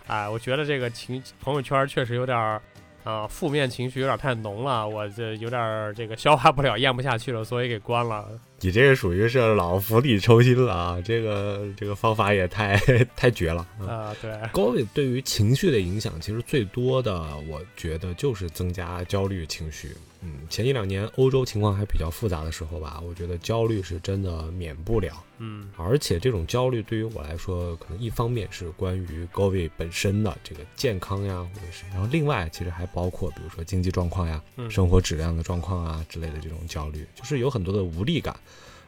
[0.06, 2.62] 哎，我觉得这个情朋友圈确实有点儿，
[3.02, 8.28] 啊，负面情绪有点太浓了，我这有点这个消化不了，咽不下去了，所以给关了。
[8.62, 11.00] 你这个属于是老釜底抽薪了啊！
[11.02, 12.76] 这个这个方法也太
[13.16, 14.14] 太绝了啊！
[14.20, 19.96] 对，高位对于情绪的影响，其实最多的，我觉得就是增加焦虑情绪。
[20.22, 25.24] 嗯，前一两年欧洲情况还比较复杂的时候吧，我觉得焦虑是真的免不了。
[25.38, 38.38] 嗯，而且这种焦虑对于我来说，可能一方面是关于高位本身的这个健康呀，或者是，然后另外其实还包括，比如说经济状况呀、生活质量的状况啊之类的这种焦虑，就是有很多的无力感。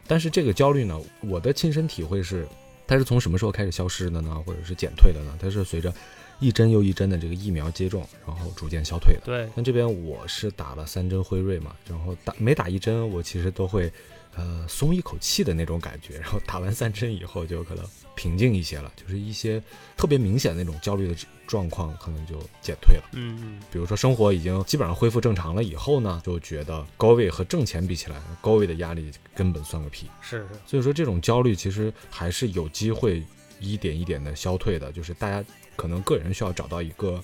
[0.07, 2.47] 但是这个焦虑呢，我的亲身体会是，
[2.87, 4.43] 它是从什么时候开始消失的呢？
[4.45, 5.37] 或者是减退的呢？
[5.41, 5.93] 它是随着
[6.39, 9.21] 一针又一针的这个疫苗接种，然后逐渐消退的。
[9.25, 13.91] 对，那这边我是打了三针辉瑞嘛，然后打每打一针，我其实都会。
[14.35, 17.85] 呃，松一口气的那种感觉，然后打完三针以后就可能
[18.15, 19.61] 平静一些了，就是一些
[19.97, 21.15] 特别明显那种焦虑的
[21.47, 23.03] 状况可能就减退了。
[23.13, 23.59] 嗯嗯。
[23.71, 30.07] 比如说生活已经基本上恢复正常了以后呢，就觉得高位和挣钱比起来，高位的压力根本算个屁。
[30.21, 30.49] 是是。
[30.65, 33.23] 所以说这种焦虑其实还是有机会
[33.59, 35.43] 一点一点的消退的，就是大家
[35.75, 37.21] 可能个人需要找到一个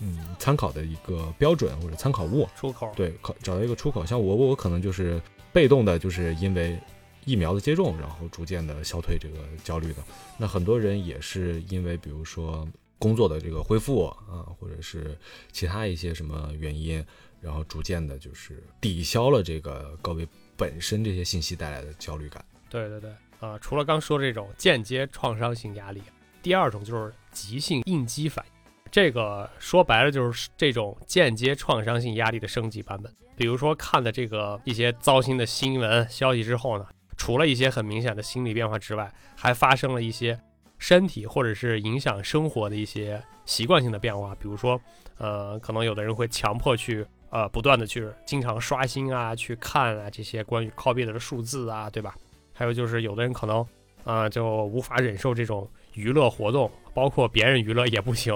[0.00, 2.92] 嗯参考的一个标准或者参考物出口。
[2.96, 4.04] 对，考找到一个出口。
[4.04, 5.20] 像我我可能就是。
[5.54, 6.78] 被动的，就是因为
[7.24, 10.02] 疫苗的接种，然后逐渐的消退这个焦虑的。
[10.38, 12.66] 那很多人也是因为，比如说
[12.98, 15.16] 工作的这个恢复啊，或者是
[15.50, 17.04] 其他一些什么原因，
[17.40, 22.44] 然后逐渐的就是抵消了这个高位本身这些信息带来的焦虑感。
[22.68, 26.00] 对对对，啊、除了刚说这种间接创伤性压力，
[26.42, 28.52] 第二种就是急性应激反应。
[28.90, 33.10] 这个说白了就是这种间接创伤性压力的升级版本。
[33.34, 40.38] 比如说看了这个一些糟心的新闻消息之后呢，除了一些很明显的心理变化之外，还发生了一些
[40.78, 44.34] 身体或者是影响生活的一些习惯性的变化。
[44.34, 44.80] 比如说，
[45.18, 52.14] 呃，可能有的人会强迫去呃不断的去经常刷新啊，去看啊这些关于 copy 的数字啊，对吧？
[52.52, 53.66] 还有就是有的人可能
[54.04, 58.34] 呃就无法忍受这种娱乐活动，包括别人娱乐也不行。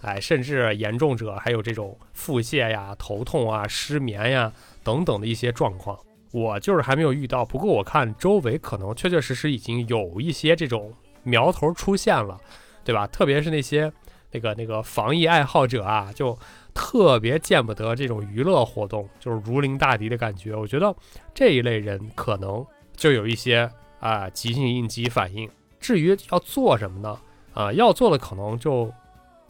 [0.00, 4.52] 哎，甚至严重者还有这种腹泻呀、头痛啊、失眠呀
[4.84, 5.98] 等等的一些状况。
[6.30, 12.38] 我就是还没有遇到，不过我看周围可能确确实实已经有一些这种苗头出现了，
[12.84, 13.06] 对吧？
[13.06, 13.92] 特别是那些
[14.32, 16.38] 那个那个防疫爱好者啊，就
[16.74, 20.54] 特别见不得这种娱乐活动，就是如临大敌的感觉。
[20.54, 20.94] 我觉得
[21.34, 22.64] 这一类人可能
[22.94, 25.48] 就有一些啊急性应激反应。
[25.80, 27.18] 至于要做什么呢？
[27.54, 28.92] 啊，要做的可能就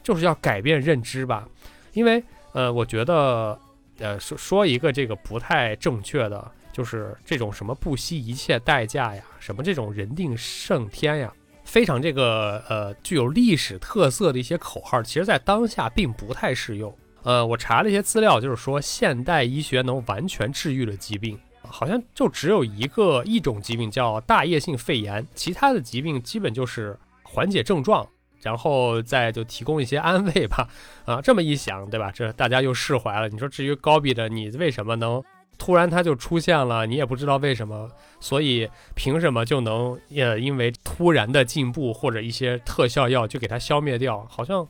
[0.02, 1.46] 就是要改变认知吧，
[1.92, 3.58] 因为呃，我觉得
[3.98, 11.32] 呃说说一个这个不太正确的，就是这种什么不惜一切代价呀，什么这种人定胜天呀，
[11.64, 16.96] 非常这个呃具有历史特色的一些口号，其实在当下并不太适用。
[17.24, 28.08] 呃，我查了一些资料，就是说现代医学能完全治愈的疾病，好像就只有一个一种疾病叫大叶性肺炎，其他的疾病基本就是缓解症状。
[28.40, 30.68] 然后再就提供一些安慰吧，
[31.04, 32.12] 啊，这么一想，对吧？
[32.12, 33.28] 这大家又释怀了。
[33.28, 35.20] 你说至于高比的，你为什么能
[35.58, 36.86] 突然它就出现了？
[36.86, 37.90] 你也不知道为什么，
[38.20, 44.24] 所以凭什么就能呃因为突然的进步或者一些特效药就给它消灭掉？
[44.30, 44.66] 好像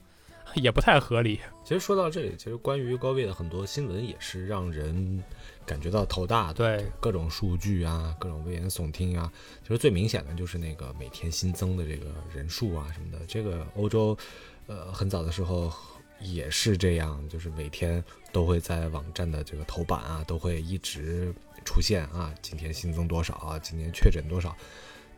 [0.55, 1.39] 也不太合理。
[1.63, 5.23] 其实说到这里，其实关于高位的很多新闻也是让人
[5.67, 6.55] 感觉到头大的。
[6.55, 9.31] 对，各种数据啊，各种危言耸听啊，
[9.63, 13.19] 其实最明显的就是那个每天新增的这个人数啊什么的。
[13.29, 14.17] 这个欧洲，
[14.67, 15.71] 呃，很早的时候
[16.19, 21.33] 也是这样，就是每天都会在网站的这个头版啊，都会一直
[21.65, 24.57] 出现啊，今天新增多少啊，今天确诊多少，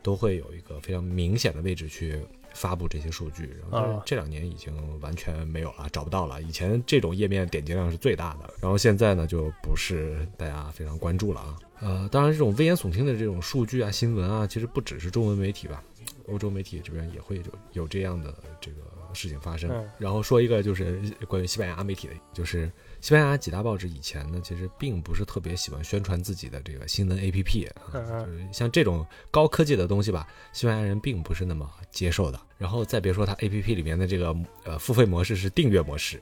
[0.02, 2.20] 都会有一个非常明显的位置去。
[2.52, 6.42] 发布这些数据，然后这两年已经完全没有了，找不到了。
[6.42, 11.56] 以前这种页面点击量是最大的，然后现在呢就不是大家非常关注了啊。
[11.78, 15.80] 呃，当然这种危言耸听的这种数据啊、新闻啊，其实不只是中文媒体吧，
[16.26, 17.42] 欧洲媒体这边也会有
[17.74, 18.78] 有这样的这个
[19.14, 19.70] 事情发生。
[19.96, 22.68] 然后说一个就是关于西班牙媒体的，就是
[23.00, 32.40] 西班牙几大报纸以前呢，其实并不是特别喜欢宣传自己的这个新闻 APP 啊，就是像这种高科技的东西吧，西班牙人并不是那么接受的。
[32.58, 36.20] 然后再别说它 APP 里面的这个呃付费模式是订阅模式，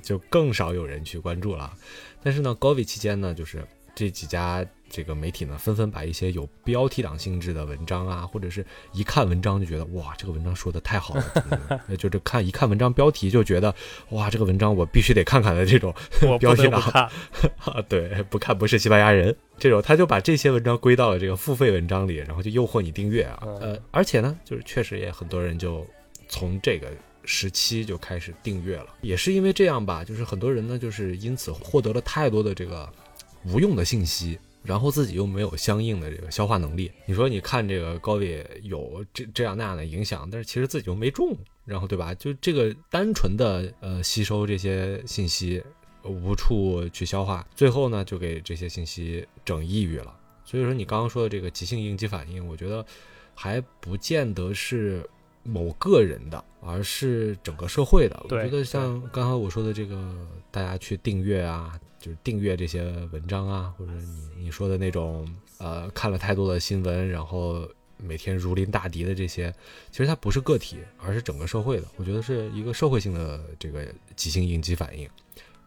[0.00, 1.76] 就更少有人去关注了。
[2.22, 13.74] 但是呢，高位期间呢，就是这几家这个媒体呢，纷纷把一些有标题党性质的文章啊，或者是一看文章就觉得哇，这个文章说的太好了，就是看一看文章标题就觉得
[14.10, 15.94] 哇，这个文章我必须得看看的这种
[16.40, 17.10] 标题党啊，
[17.88, 19.34] 对，不看不是西班牙人。
[19.58, 23.42] 这种他就把这些文章归到了这个付费文章里，然后就诱惑你订阅啊。
[23.60, 25.86] 呃，而且呢，就是确实也很多人就
[26.28, 26.88] 从这个
[27.24, 32.92] 时期就开始订阅了，也是因为这样吧，就是很多人呢，就是因此获得了太多的这个
[33.46, 36.90] 无用的信息，然后自己又没有相应的这个消化能力。
[37.06, 42.14] 你说你看这个高位有这这样那样的影响，但是其实自己又没中，然后对吧？
[42.14, 45.62] 就这个单纯的呃吸收这些信息。
[46.04, 50.12] 无处去消化，最后呢就给这些信息整抑郁了。
[50.44, 52.84] 所以说你刚刚说的这个急性应激反应，我觉得
[53.36, 55.08] 还不见得是
[55.44, 58.20] 某个人的，而是整个社会的。
[58.24, 60.12] 我觉得像刚才我说的这个，
[60.50, 65.26] 大家去订阅啊，就是订阅这些文章啊，或者你你说的那种
[65.58, 69.54] 呃看了太多的新闻，然后每天如临大敌的这些，
[69.90, 71.86] 其实它不是个体，而是整个社会的。
[71.96, 73.86] 我觉得是一个社会性的这个
[74.16, 75.08] 急性应激反应。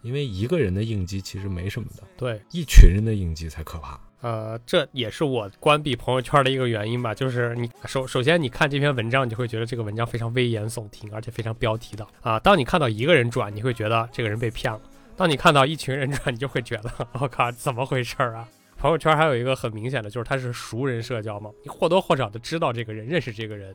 [0.02, 4.00] 因为一个人的应激其实没什么的，对，一群人的应激才可怕。
[4.22, 7.12] 呃，这也是我关闭朋友圈的一个原因吧。
[7.12, 12.40] 就是你首首先你看这篇文章，你就会觉得这个文章非常危言耸听，而且非常标题党啊。
[12.40, 14.80] 当你看到一个人转，你会觉得这个人被骗了；
[15.18, 18.48] 当你看到一群人转，你就会觉得 我靠，怎么回事儿啊？
[18.78, 23.74] 朋友圈还有一个很明显的就是它是熟人社交嘛，你或多或少的知道这个人，认识这个人。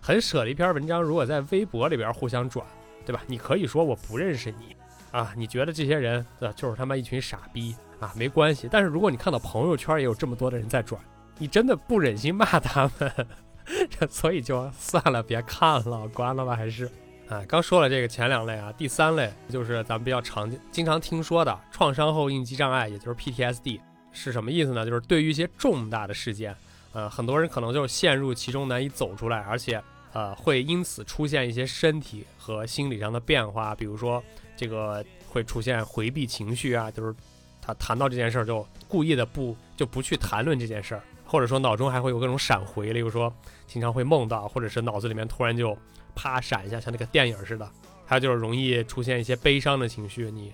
[0.00, 2.66] 很舍的一篇文章，如果在微博里边互相转，
[3.06, 3.22] 对吧？
[3.26, 4.74] 你可以说我不认识你。
[5.12, 6.24] 啊，你觉得这些人
[6.56, 8.12] 就是他妈一群傻逼啊？
[8.16, 11.00] 没关系，但是如果你看到朋友圈也有这么多的人在转，
[11.38, 13.26] 你真的不忍心骂他们，
[14.10, 16.90] 所以就算了，别看了，关了吧，还是。
[17.30, 24.84] 啊，刚说了这个前两类啊，第三类就是咱们比较常经常听说的创伤后应激障碍，也就是 PTSD，是什么意思呢？
[24.84, 26.52] 就是对于一些重大的事件，
[26.92, 29.80] 呃，很多人可能就陷入其中难以走出来，而且
[30.12, 34.20] 呃会因此出现一些身体和心理上的变化，比如说
[34.56, 37.14] 这个会出现回避情绪啊，就是
[37.62, 43.32] 他谈到这件事儿就故意的不就不去谈论这件事儿，或者说脑中还会有各种闪回，例如说
[43.68, 45.78] 经常会梦到，或者是脑子里面突然就。
[46.14, 47.68] 啪闪一下，像那个电影似的。
[48.06, 50.52] 还有就是容易出现一些悲伤的情绪，你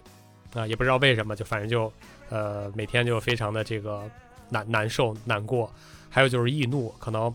[0.52, 1.90] 啊也不知道为什么，就反正就
[2.28, 4.02] 呃每天就非常的这个
[4.50, 5.72] 难难受难过。
[6.11, 7.34] 还有就是易怒，可能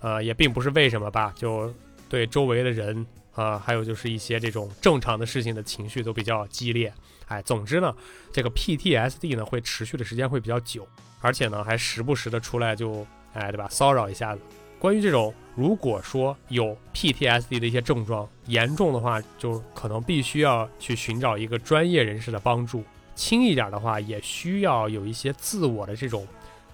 [0.00, 1.72] 呃也并不是为什么吧，就
[2.08, 6.92] 对周围的人啊，还有就是一些这种正常的事情的情绪都比较激烈。
[7.28, 7.94] 哎，总之呢，
[8.30, 10.86] 这个 PTSD 呢会持续的时间会比较久，
[11.22, 14.42] 而且呢还时不时的出来就哎对吧骚扰一下子。
[14.82, 22.80] 关于这种，如果说有 PTSD 的一些症状严重的话，就可能必须要去寻找一个专业人士的帮助；
[23.14, 26.26] 轻一点的话，也需要有一些自我的这种，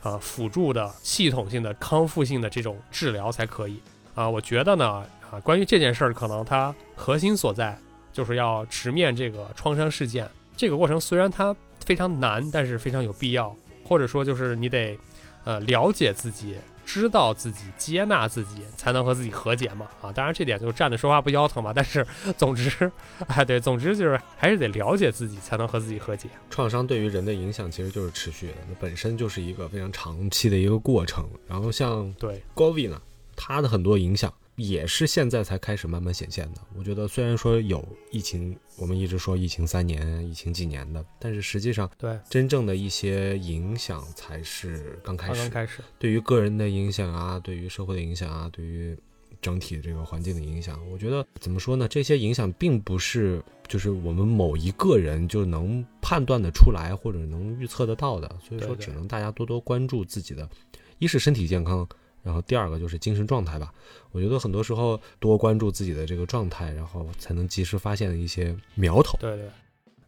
[0.02, 3.78] 呃，辅助的系统性的康复性的这种治疗才可以。
[4.14, 7.78] 啊，我觉得呢，啊，关于这件事儿，可能它核心所在
[8.10, 10.26] 就是要直面这个创伤事件。
[10.56, 11.54] 这个过程虽然它
[11.84, 13.54] 非常难，但是非常有必要，
[13.84, 14.98] 或者说就是你得，
[15.44, 16.56] 呃，了解自己。
[16.88, 20.10] 知道自己接纳自己，才能和自己和解嘛啊！
[20.10, 21.70] 当然这点就站着说话不腰疼嘛。
[21.70, 22.04] 但是
[22.38, 22.90] 总之，
[23.28, 26.30] 哎，对，总之就是还是得了解自己，才能和自己和解。
[26.48, 31.28] 创伤对于人的影响其实就是持续的，那本身就是一个非常长期的一个过程。
[31.46, 32.98] 然后像对 Govi 呢，
[33.36, 34.32] 他的很多影响。
[34.58, 36.60] 也是现在才开始慢慢显现的。
[36.76, 45.40] 我觉得虽然说有疫情，我们一直说疫情三年、疫情几年的，但是实际上，对真正的一些影响才是刚开始。
[45.42, 48.98] 刚开始，对于个人的影响啊，对于社会的影响啊，对于
[49.40, 51.86] 整体这个环境的影响，我觉得怎么说呢？
[51.86, 58.28] 这些影响并不是就是我们某一个人就能判断的出来或者能预测得到的。
[58.42, 60.50] 所以说，只能大家多多关注自己的，
[60.98, 61.88] 一是身体健康。
[62.28, 63.72] 然后第二个就是精神状态吧，
[64.12, 69.16] 我觉得很多时候多关注自己的这个状态，然后才能及时发现一些苗头。
[69.18, 69.48] 对对，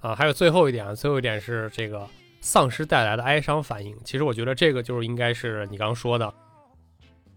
[0.01, 2.07] 啊，还有最后一点，最后一点是这个
[2.43, 3.97] 丧失带来的哀伤反应。
[4.05, 6.27] 其实我觉得这个就是应该是你刚刚说的，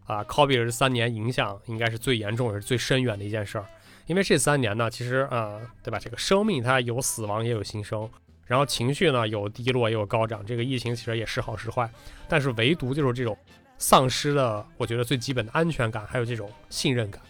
[0.06, 3.66] 啊，Kobe 这三年影响应该是最严重也是最深远的一件事儿。
[4.08, 5.98] 因为这三年呢，其实呃，对吧？
[5.98, 8.10] 这个生命它有死亡也有新生，
[8.46, 10.46] 然后情绪呢有低落也有高涨。
[10.46, 11.90] 这个疫情其实也是好是坏，
[12.28, 13.38] 但是唯独就是这种。
[13.84, 17.22] 丧失了，我觉得最基本的安全感，还有这种信任感，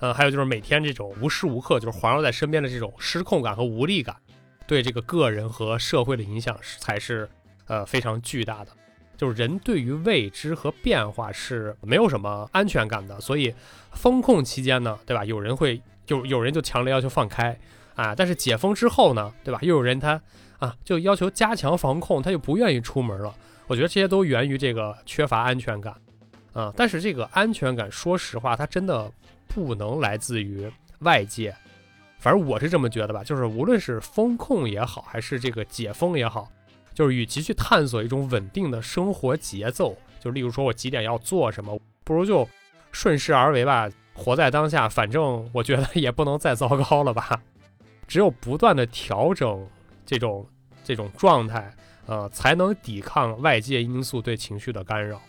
[0.00, 4.16] 呃，还有就是每天这种无时无刻就是环绕在身边的这种失控感和无力感，
[4.66, 7.30] 对这个个人和社会的影响是才是
[7.68, 8.72] 呃非常巨大的。
[9.16, 13.54] 就是人对于未知和变化是没有什么安全感的，所以
[13.92, 15.24] 封控期间呢，对吧？
[15.24, 17.56] 有人会就有人就强烈要求放开
[17.94, 19.60] 啊，但是解封之后呢，对吧？
[19.62, 20.20] 又有人他
[20.58, 23.32] 啊就要求加强防控，他就不愿意出门了。
[23.70, 25.94] 我觉得这些都源于这个缺乏安全感，
[26.52, 29.08] 啊，但是这个安全感，说实话，它真的
[29.46, 30.68] 不能来自于
[31.02, 31.54] 外界，
[32.18, 33.22] 反正我是这么觉得吧。
[33.22, 36.50] 就是无论是风控也好，还是这个解封也好，
[36.92, 42.48] 就是与其去探索一种稳定的生活节奏，就例如说我几点要做什么，不如就
[42.90, 44.88] 顺势而为吧，活在当下。
[44.88, 47.40] 反正我觉得也不能再糟糕了吧，
[48.08, 49.64] 只有不断的调整
[50.04, 50.44] 这种
[50.82, 51.72] 这种状态。
[52.10, 55.22] 呃，才能抵抗外界因素对情绪的干扰。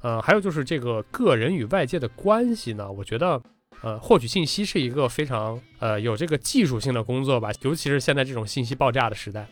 [0.00, 3.42] 呃，还有就是这个个人与外界的关系呢，我觉得，
[3.82, 9.46] 呃，获取信息是一个非常呃有这个技术性的工作吧，尤其是现在这种信息爆炸的时代。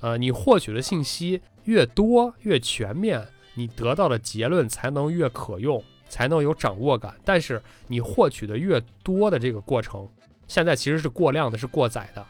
[0.00, 7.14] 呃，你获取的信息越多越全面，你得到的结论才能越可用，才能有掌握感。
[7.26, 10.08] 但是你获取的越多的这个过程，
[10.48, 12.24] 现在其实是过量的，是过载的。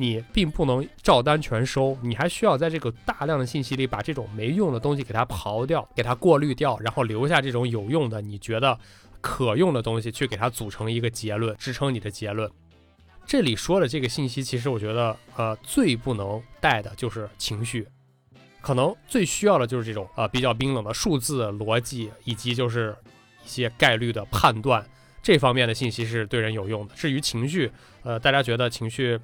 [0.00, 8.78] 你并不能照单全收，你还需要在这个大量的信息里把这种没用的东西给它刨掉，给它过滤掉，然后留下这种有用的、你觉得
[9.20, 12.50] 可用的东西，去给它组成一个结论，支撑你的结论。
[13.26, 17.86] 这里说的这个信息，其实我觉得，呃，最不能带的就是情绪，
[18.62, 22.96] 可能最需要的就是这种呃比较冰冷的数字逻辑，以及就是
[23.44, 24.82] 一些概率的判断
[25.22, 26.94] 这方面的信息是对人有用的。
[26.94, 27.70] 至于情绪，
[28.02, 29.20] 呃，大家觉得情绪。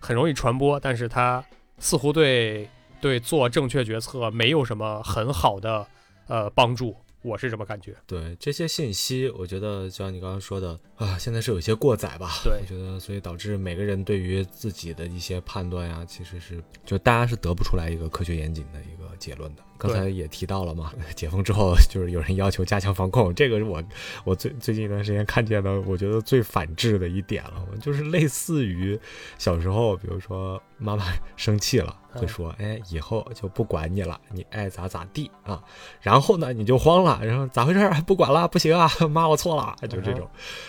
[0.00, 1.44] 很容易传播，但是它
[1.78, 2.68] 似乎对
[3.00, 5.86] 对做正确决策没有什么很好的
[6.26, 7.94] 呃帮助，我是这么感觉。
[8.06, 12.30] 对这些信息，我觉得就像你刚刚说的啊，现在是有些过载吧？
[12.44, 19.62] 对，我觉得所以导致每个人对于自己的一些判断呀，其实是就大家是得不出来一个科学严谨的一个结论的。
[19.78, 23.82] 刚才也提到了嘛，解封之后就是有人要求加强防控，这个是我
[24.24, 28.98] 我最最近一段时间看见的，我觉得最反智的一点了，就是类似于
[29.38, 31.04] 小时候，比如说妈妈
[31.36, 35.62] 生气了，会说，哎，以后就不管你了，你爱咋咋地啊。
[36.00, 37.90] 然后呢，你就慌了，然后咋回事？
[38.06, 40.28] 不管了，不行啊， 妈，我错了，就这种。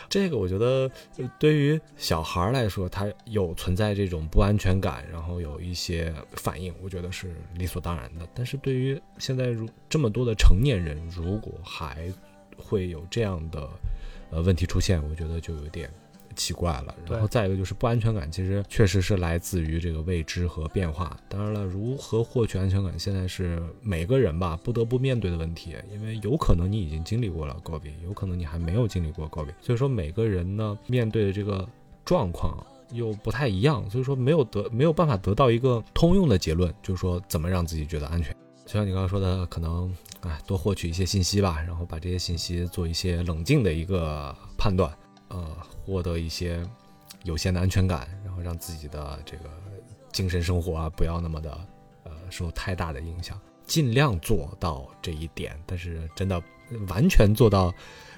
[0.10, 0.90] 这个我觉得
[1.40, 8.28] 对于小孩来说，他有存在这种不安全感，然后有一些反应，我觉得是理所当然的。
[8.34, 12.12] 但是对于现在如这么多的成年人，如果还
[12.58, 13.70] 会有这样的
[14.32, 15.90] 呃问题出现，我觉得就有点
[16.36, 16.96] 奇怪了。
[17.10, 21.18] 然后再一个就是不安全感，其实确实是来自于这个未知和变化。
[21.30, 25.76] 当然了，如何获取安全感，现在是每个人吧不得不面对的问题。
[25.92, 31.68] 因为有可能你已经经历过了高比，有可能你还没有经历过高比，所以说每个人呢面对的这个
[32.06, 38.36] 状况又不太一样，所以说没有得没有办法得到一个通用的结论，就是说怎么让自己觉得安全。
[38.68, 44.92] 就像你刚刚说的，可能哎多获取一些信息吧，然后把这些信息做一些冷静的一个判断，
[45.30, 45.56] 呃，
[45.86, 46.62] 获得一些
[47.24, 49.50] 有限的安全感，然后让自己的这个
[50.12, 51.58] 精神生活啊不要那么的
[52.04, 55.58] 呃受太大的影响，尽量做到这一点。
[55.66, 56.44] 但是真的
[56.90, 57.74] 完全做到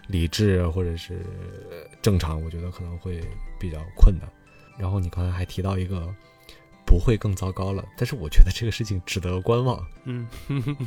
[0.08, 1.24] 理智或者是
[2.02, 3.22] 正常，我觉得可能会
[3.60, 4.28] 比较困难。
[4.80, 6.12] 然后你刚才还提到一个。
[6.90, 9.80] 不会更糟糕了，但是我觉得这个事情值得观望。
[10.06, 10.28] 嗯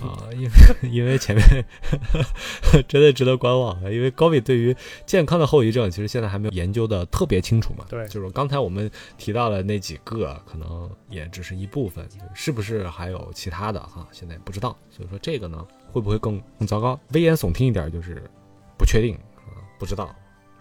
[0.03, 0.51] 啊，因为
[0.91, 1.65] 因为前面
[2.89, 4.77] 真的值得观望啊，因为高比对于
[5.07, 7.87] 健康的后遗症，其实现在还没有研究的特别清楚嘛。
[7.89, 14.05] 对，就是刚才我们提到的那几个，可能也只是一部分，是不是还有其他的哈？
[14.11, 14.77] 现在不知道。
[14.91, 16.99] 所以说这个呢，会不会更更糟糕？
[17.13, 18.21] 危言耸听一点就是
[18.77, 20.13] 不确定啊，不知道。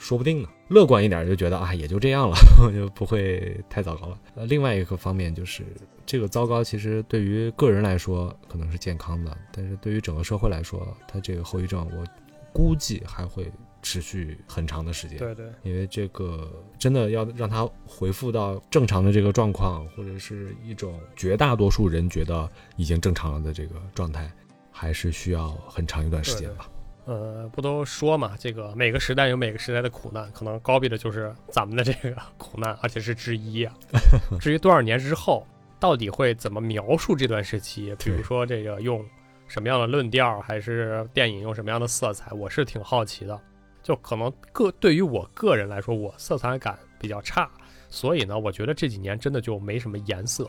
[0.02, 0.50] 说不定呢。
[0.70, 2.36] 乐观一点就觉得啊，也就这样了，
[2.74, 4.20] 就不会太糟糕了。
[4.36, 5.64] 呃，另外一个方面就是
[6.06, 12.06] 这个糟糕，其实对于个人来说可能是健康的，但是对于整个社会来说，它这个后遗症我
[12.52, 15.18] 估计还会持续很长的时间。
[15.18, 16.50] 对对，因为这个
[16.80, 24.32] 真的要让它恢复到正常的这个状况，或者是一种绝大多数人觉得已经正常了的这个状态，
[24.72, 26.70] 还是需要很长一段时间吧。
[27.06, 33.74] 呃，不都说嘛，这个每个时代有每个时代的苦难，可能高比的就是咱们的这个苦难，而且是之一啊。
[34.40, 35.46] 至于多少年之后，
[35.80, 37.96] 到底会怎么描述这段时期？
[37.96, 39.04] 比如说这个用
[39.48, 43.40] 什么样的论调，还是电影用什么样的色彩，我是挺好奇的。
[43.82, 47.50] 就可能个对于我个人来说，我色彩感比较差，
[47.90, 50.48] 所以呢，我觉得这几年真的就没什么颜色，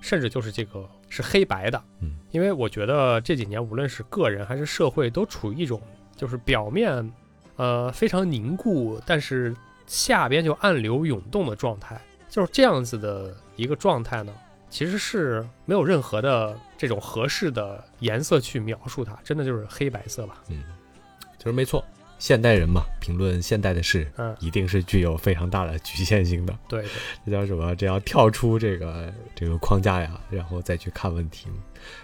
[0.00, 1.82] 甚至就是这个是黑白的。
[2.00, 5.78] 嗯，因为我觉得这几年无论是个人还是社会，都处于一种。
[6.16, 7.10] 就是表面，
[7.56, 9.56] 呃，非常凝固，但是
[9.86, 11.98] 下边就暗流涌动的状态，
[12.28, 14.30] 就是这样子的一个状态呢，
[14.68, 20.42] 其实是没有任何的这种合适的颜色去描述它，真的就是黑白色吧。
[20.50, 20.62] 嗯，
[21.38, 21.82] 就是没错，
[22.20, 26.56] 现代人嘛，评论现代的事，嗯，一定是具有非常大的局限性的。
[26.68, 26.84] 对，
[27.26, 27.74] 这叫什么？
[27.74, 31.48] 这要跳出这个这个框架呀，然后再去看问题。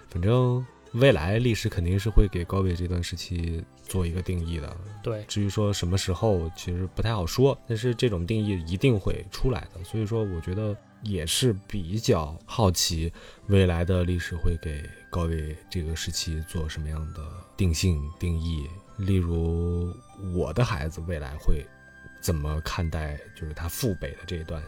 [0.08, 0.66] 反正。
[0.92, 5.22] 未来历史肯定是会给高伟这段时期做一个定义的，对。
[5.28, 9.84] 至于说什么时候，其实不太好说，但是这种定义一定会出来的。
[9.84, 13.12] 所以说，我觉得也是比较好奇，
[13.48, 17.20] 未来的历史会给高伟这个时期做什么样的
[17.58, 18.66] 定性定义。
[18.96, 19.92] 例如，
[20.34, 21.64] 我的孩子未来会
[22.20, 24.62] 怎么看待，就是他父辈的这一段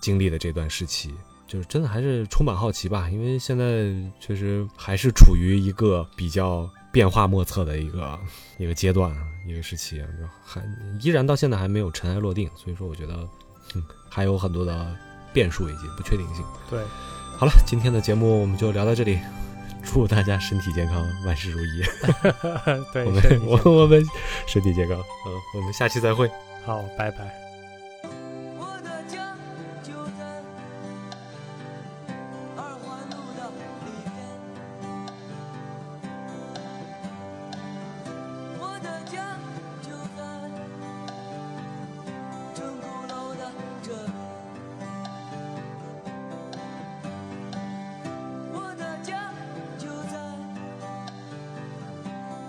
[0.00, 1.14] 经历的这段时期。
[1.46, 8.18] 就是真的还是充满好奇吧，因为现在确实还是处于一个比较变化莫测的一个
[8.56, 9.14] 一个阶段，
[9.46, 10.02] 一个时期，
[10.42, 10.62] 还
[11.00, 13.28] 依然到现在还没有尘埃落定，所以说我觉得，
[13.74, 14.96] 嗯，还有很多的
[15.34, 16.42] 变数以及不确定性。
[16.70, 16.82] 对，
[17.38, 19.18] 好了，今天的节目我们就聊到这里，
[19.84, 21.82] 祝大家身体健康，万事如意。
[22.92, 24.04] 对，我们我我们
[24.46, 26.28] 身体健康，嗯，我们下期再会。
[26.64, 27.43] 好，拜拜。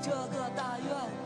[0.06, 1.25] 这个大院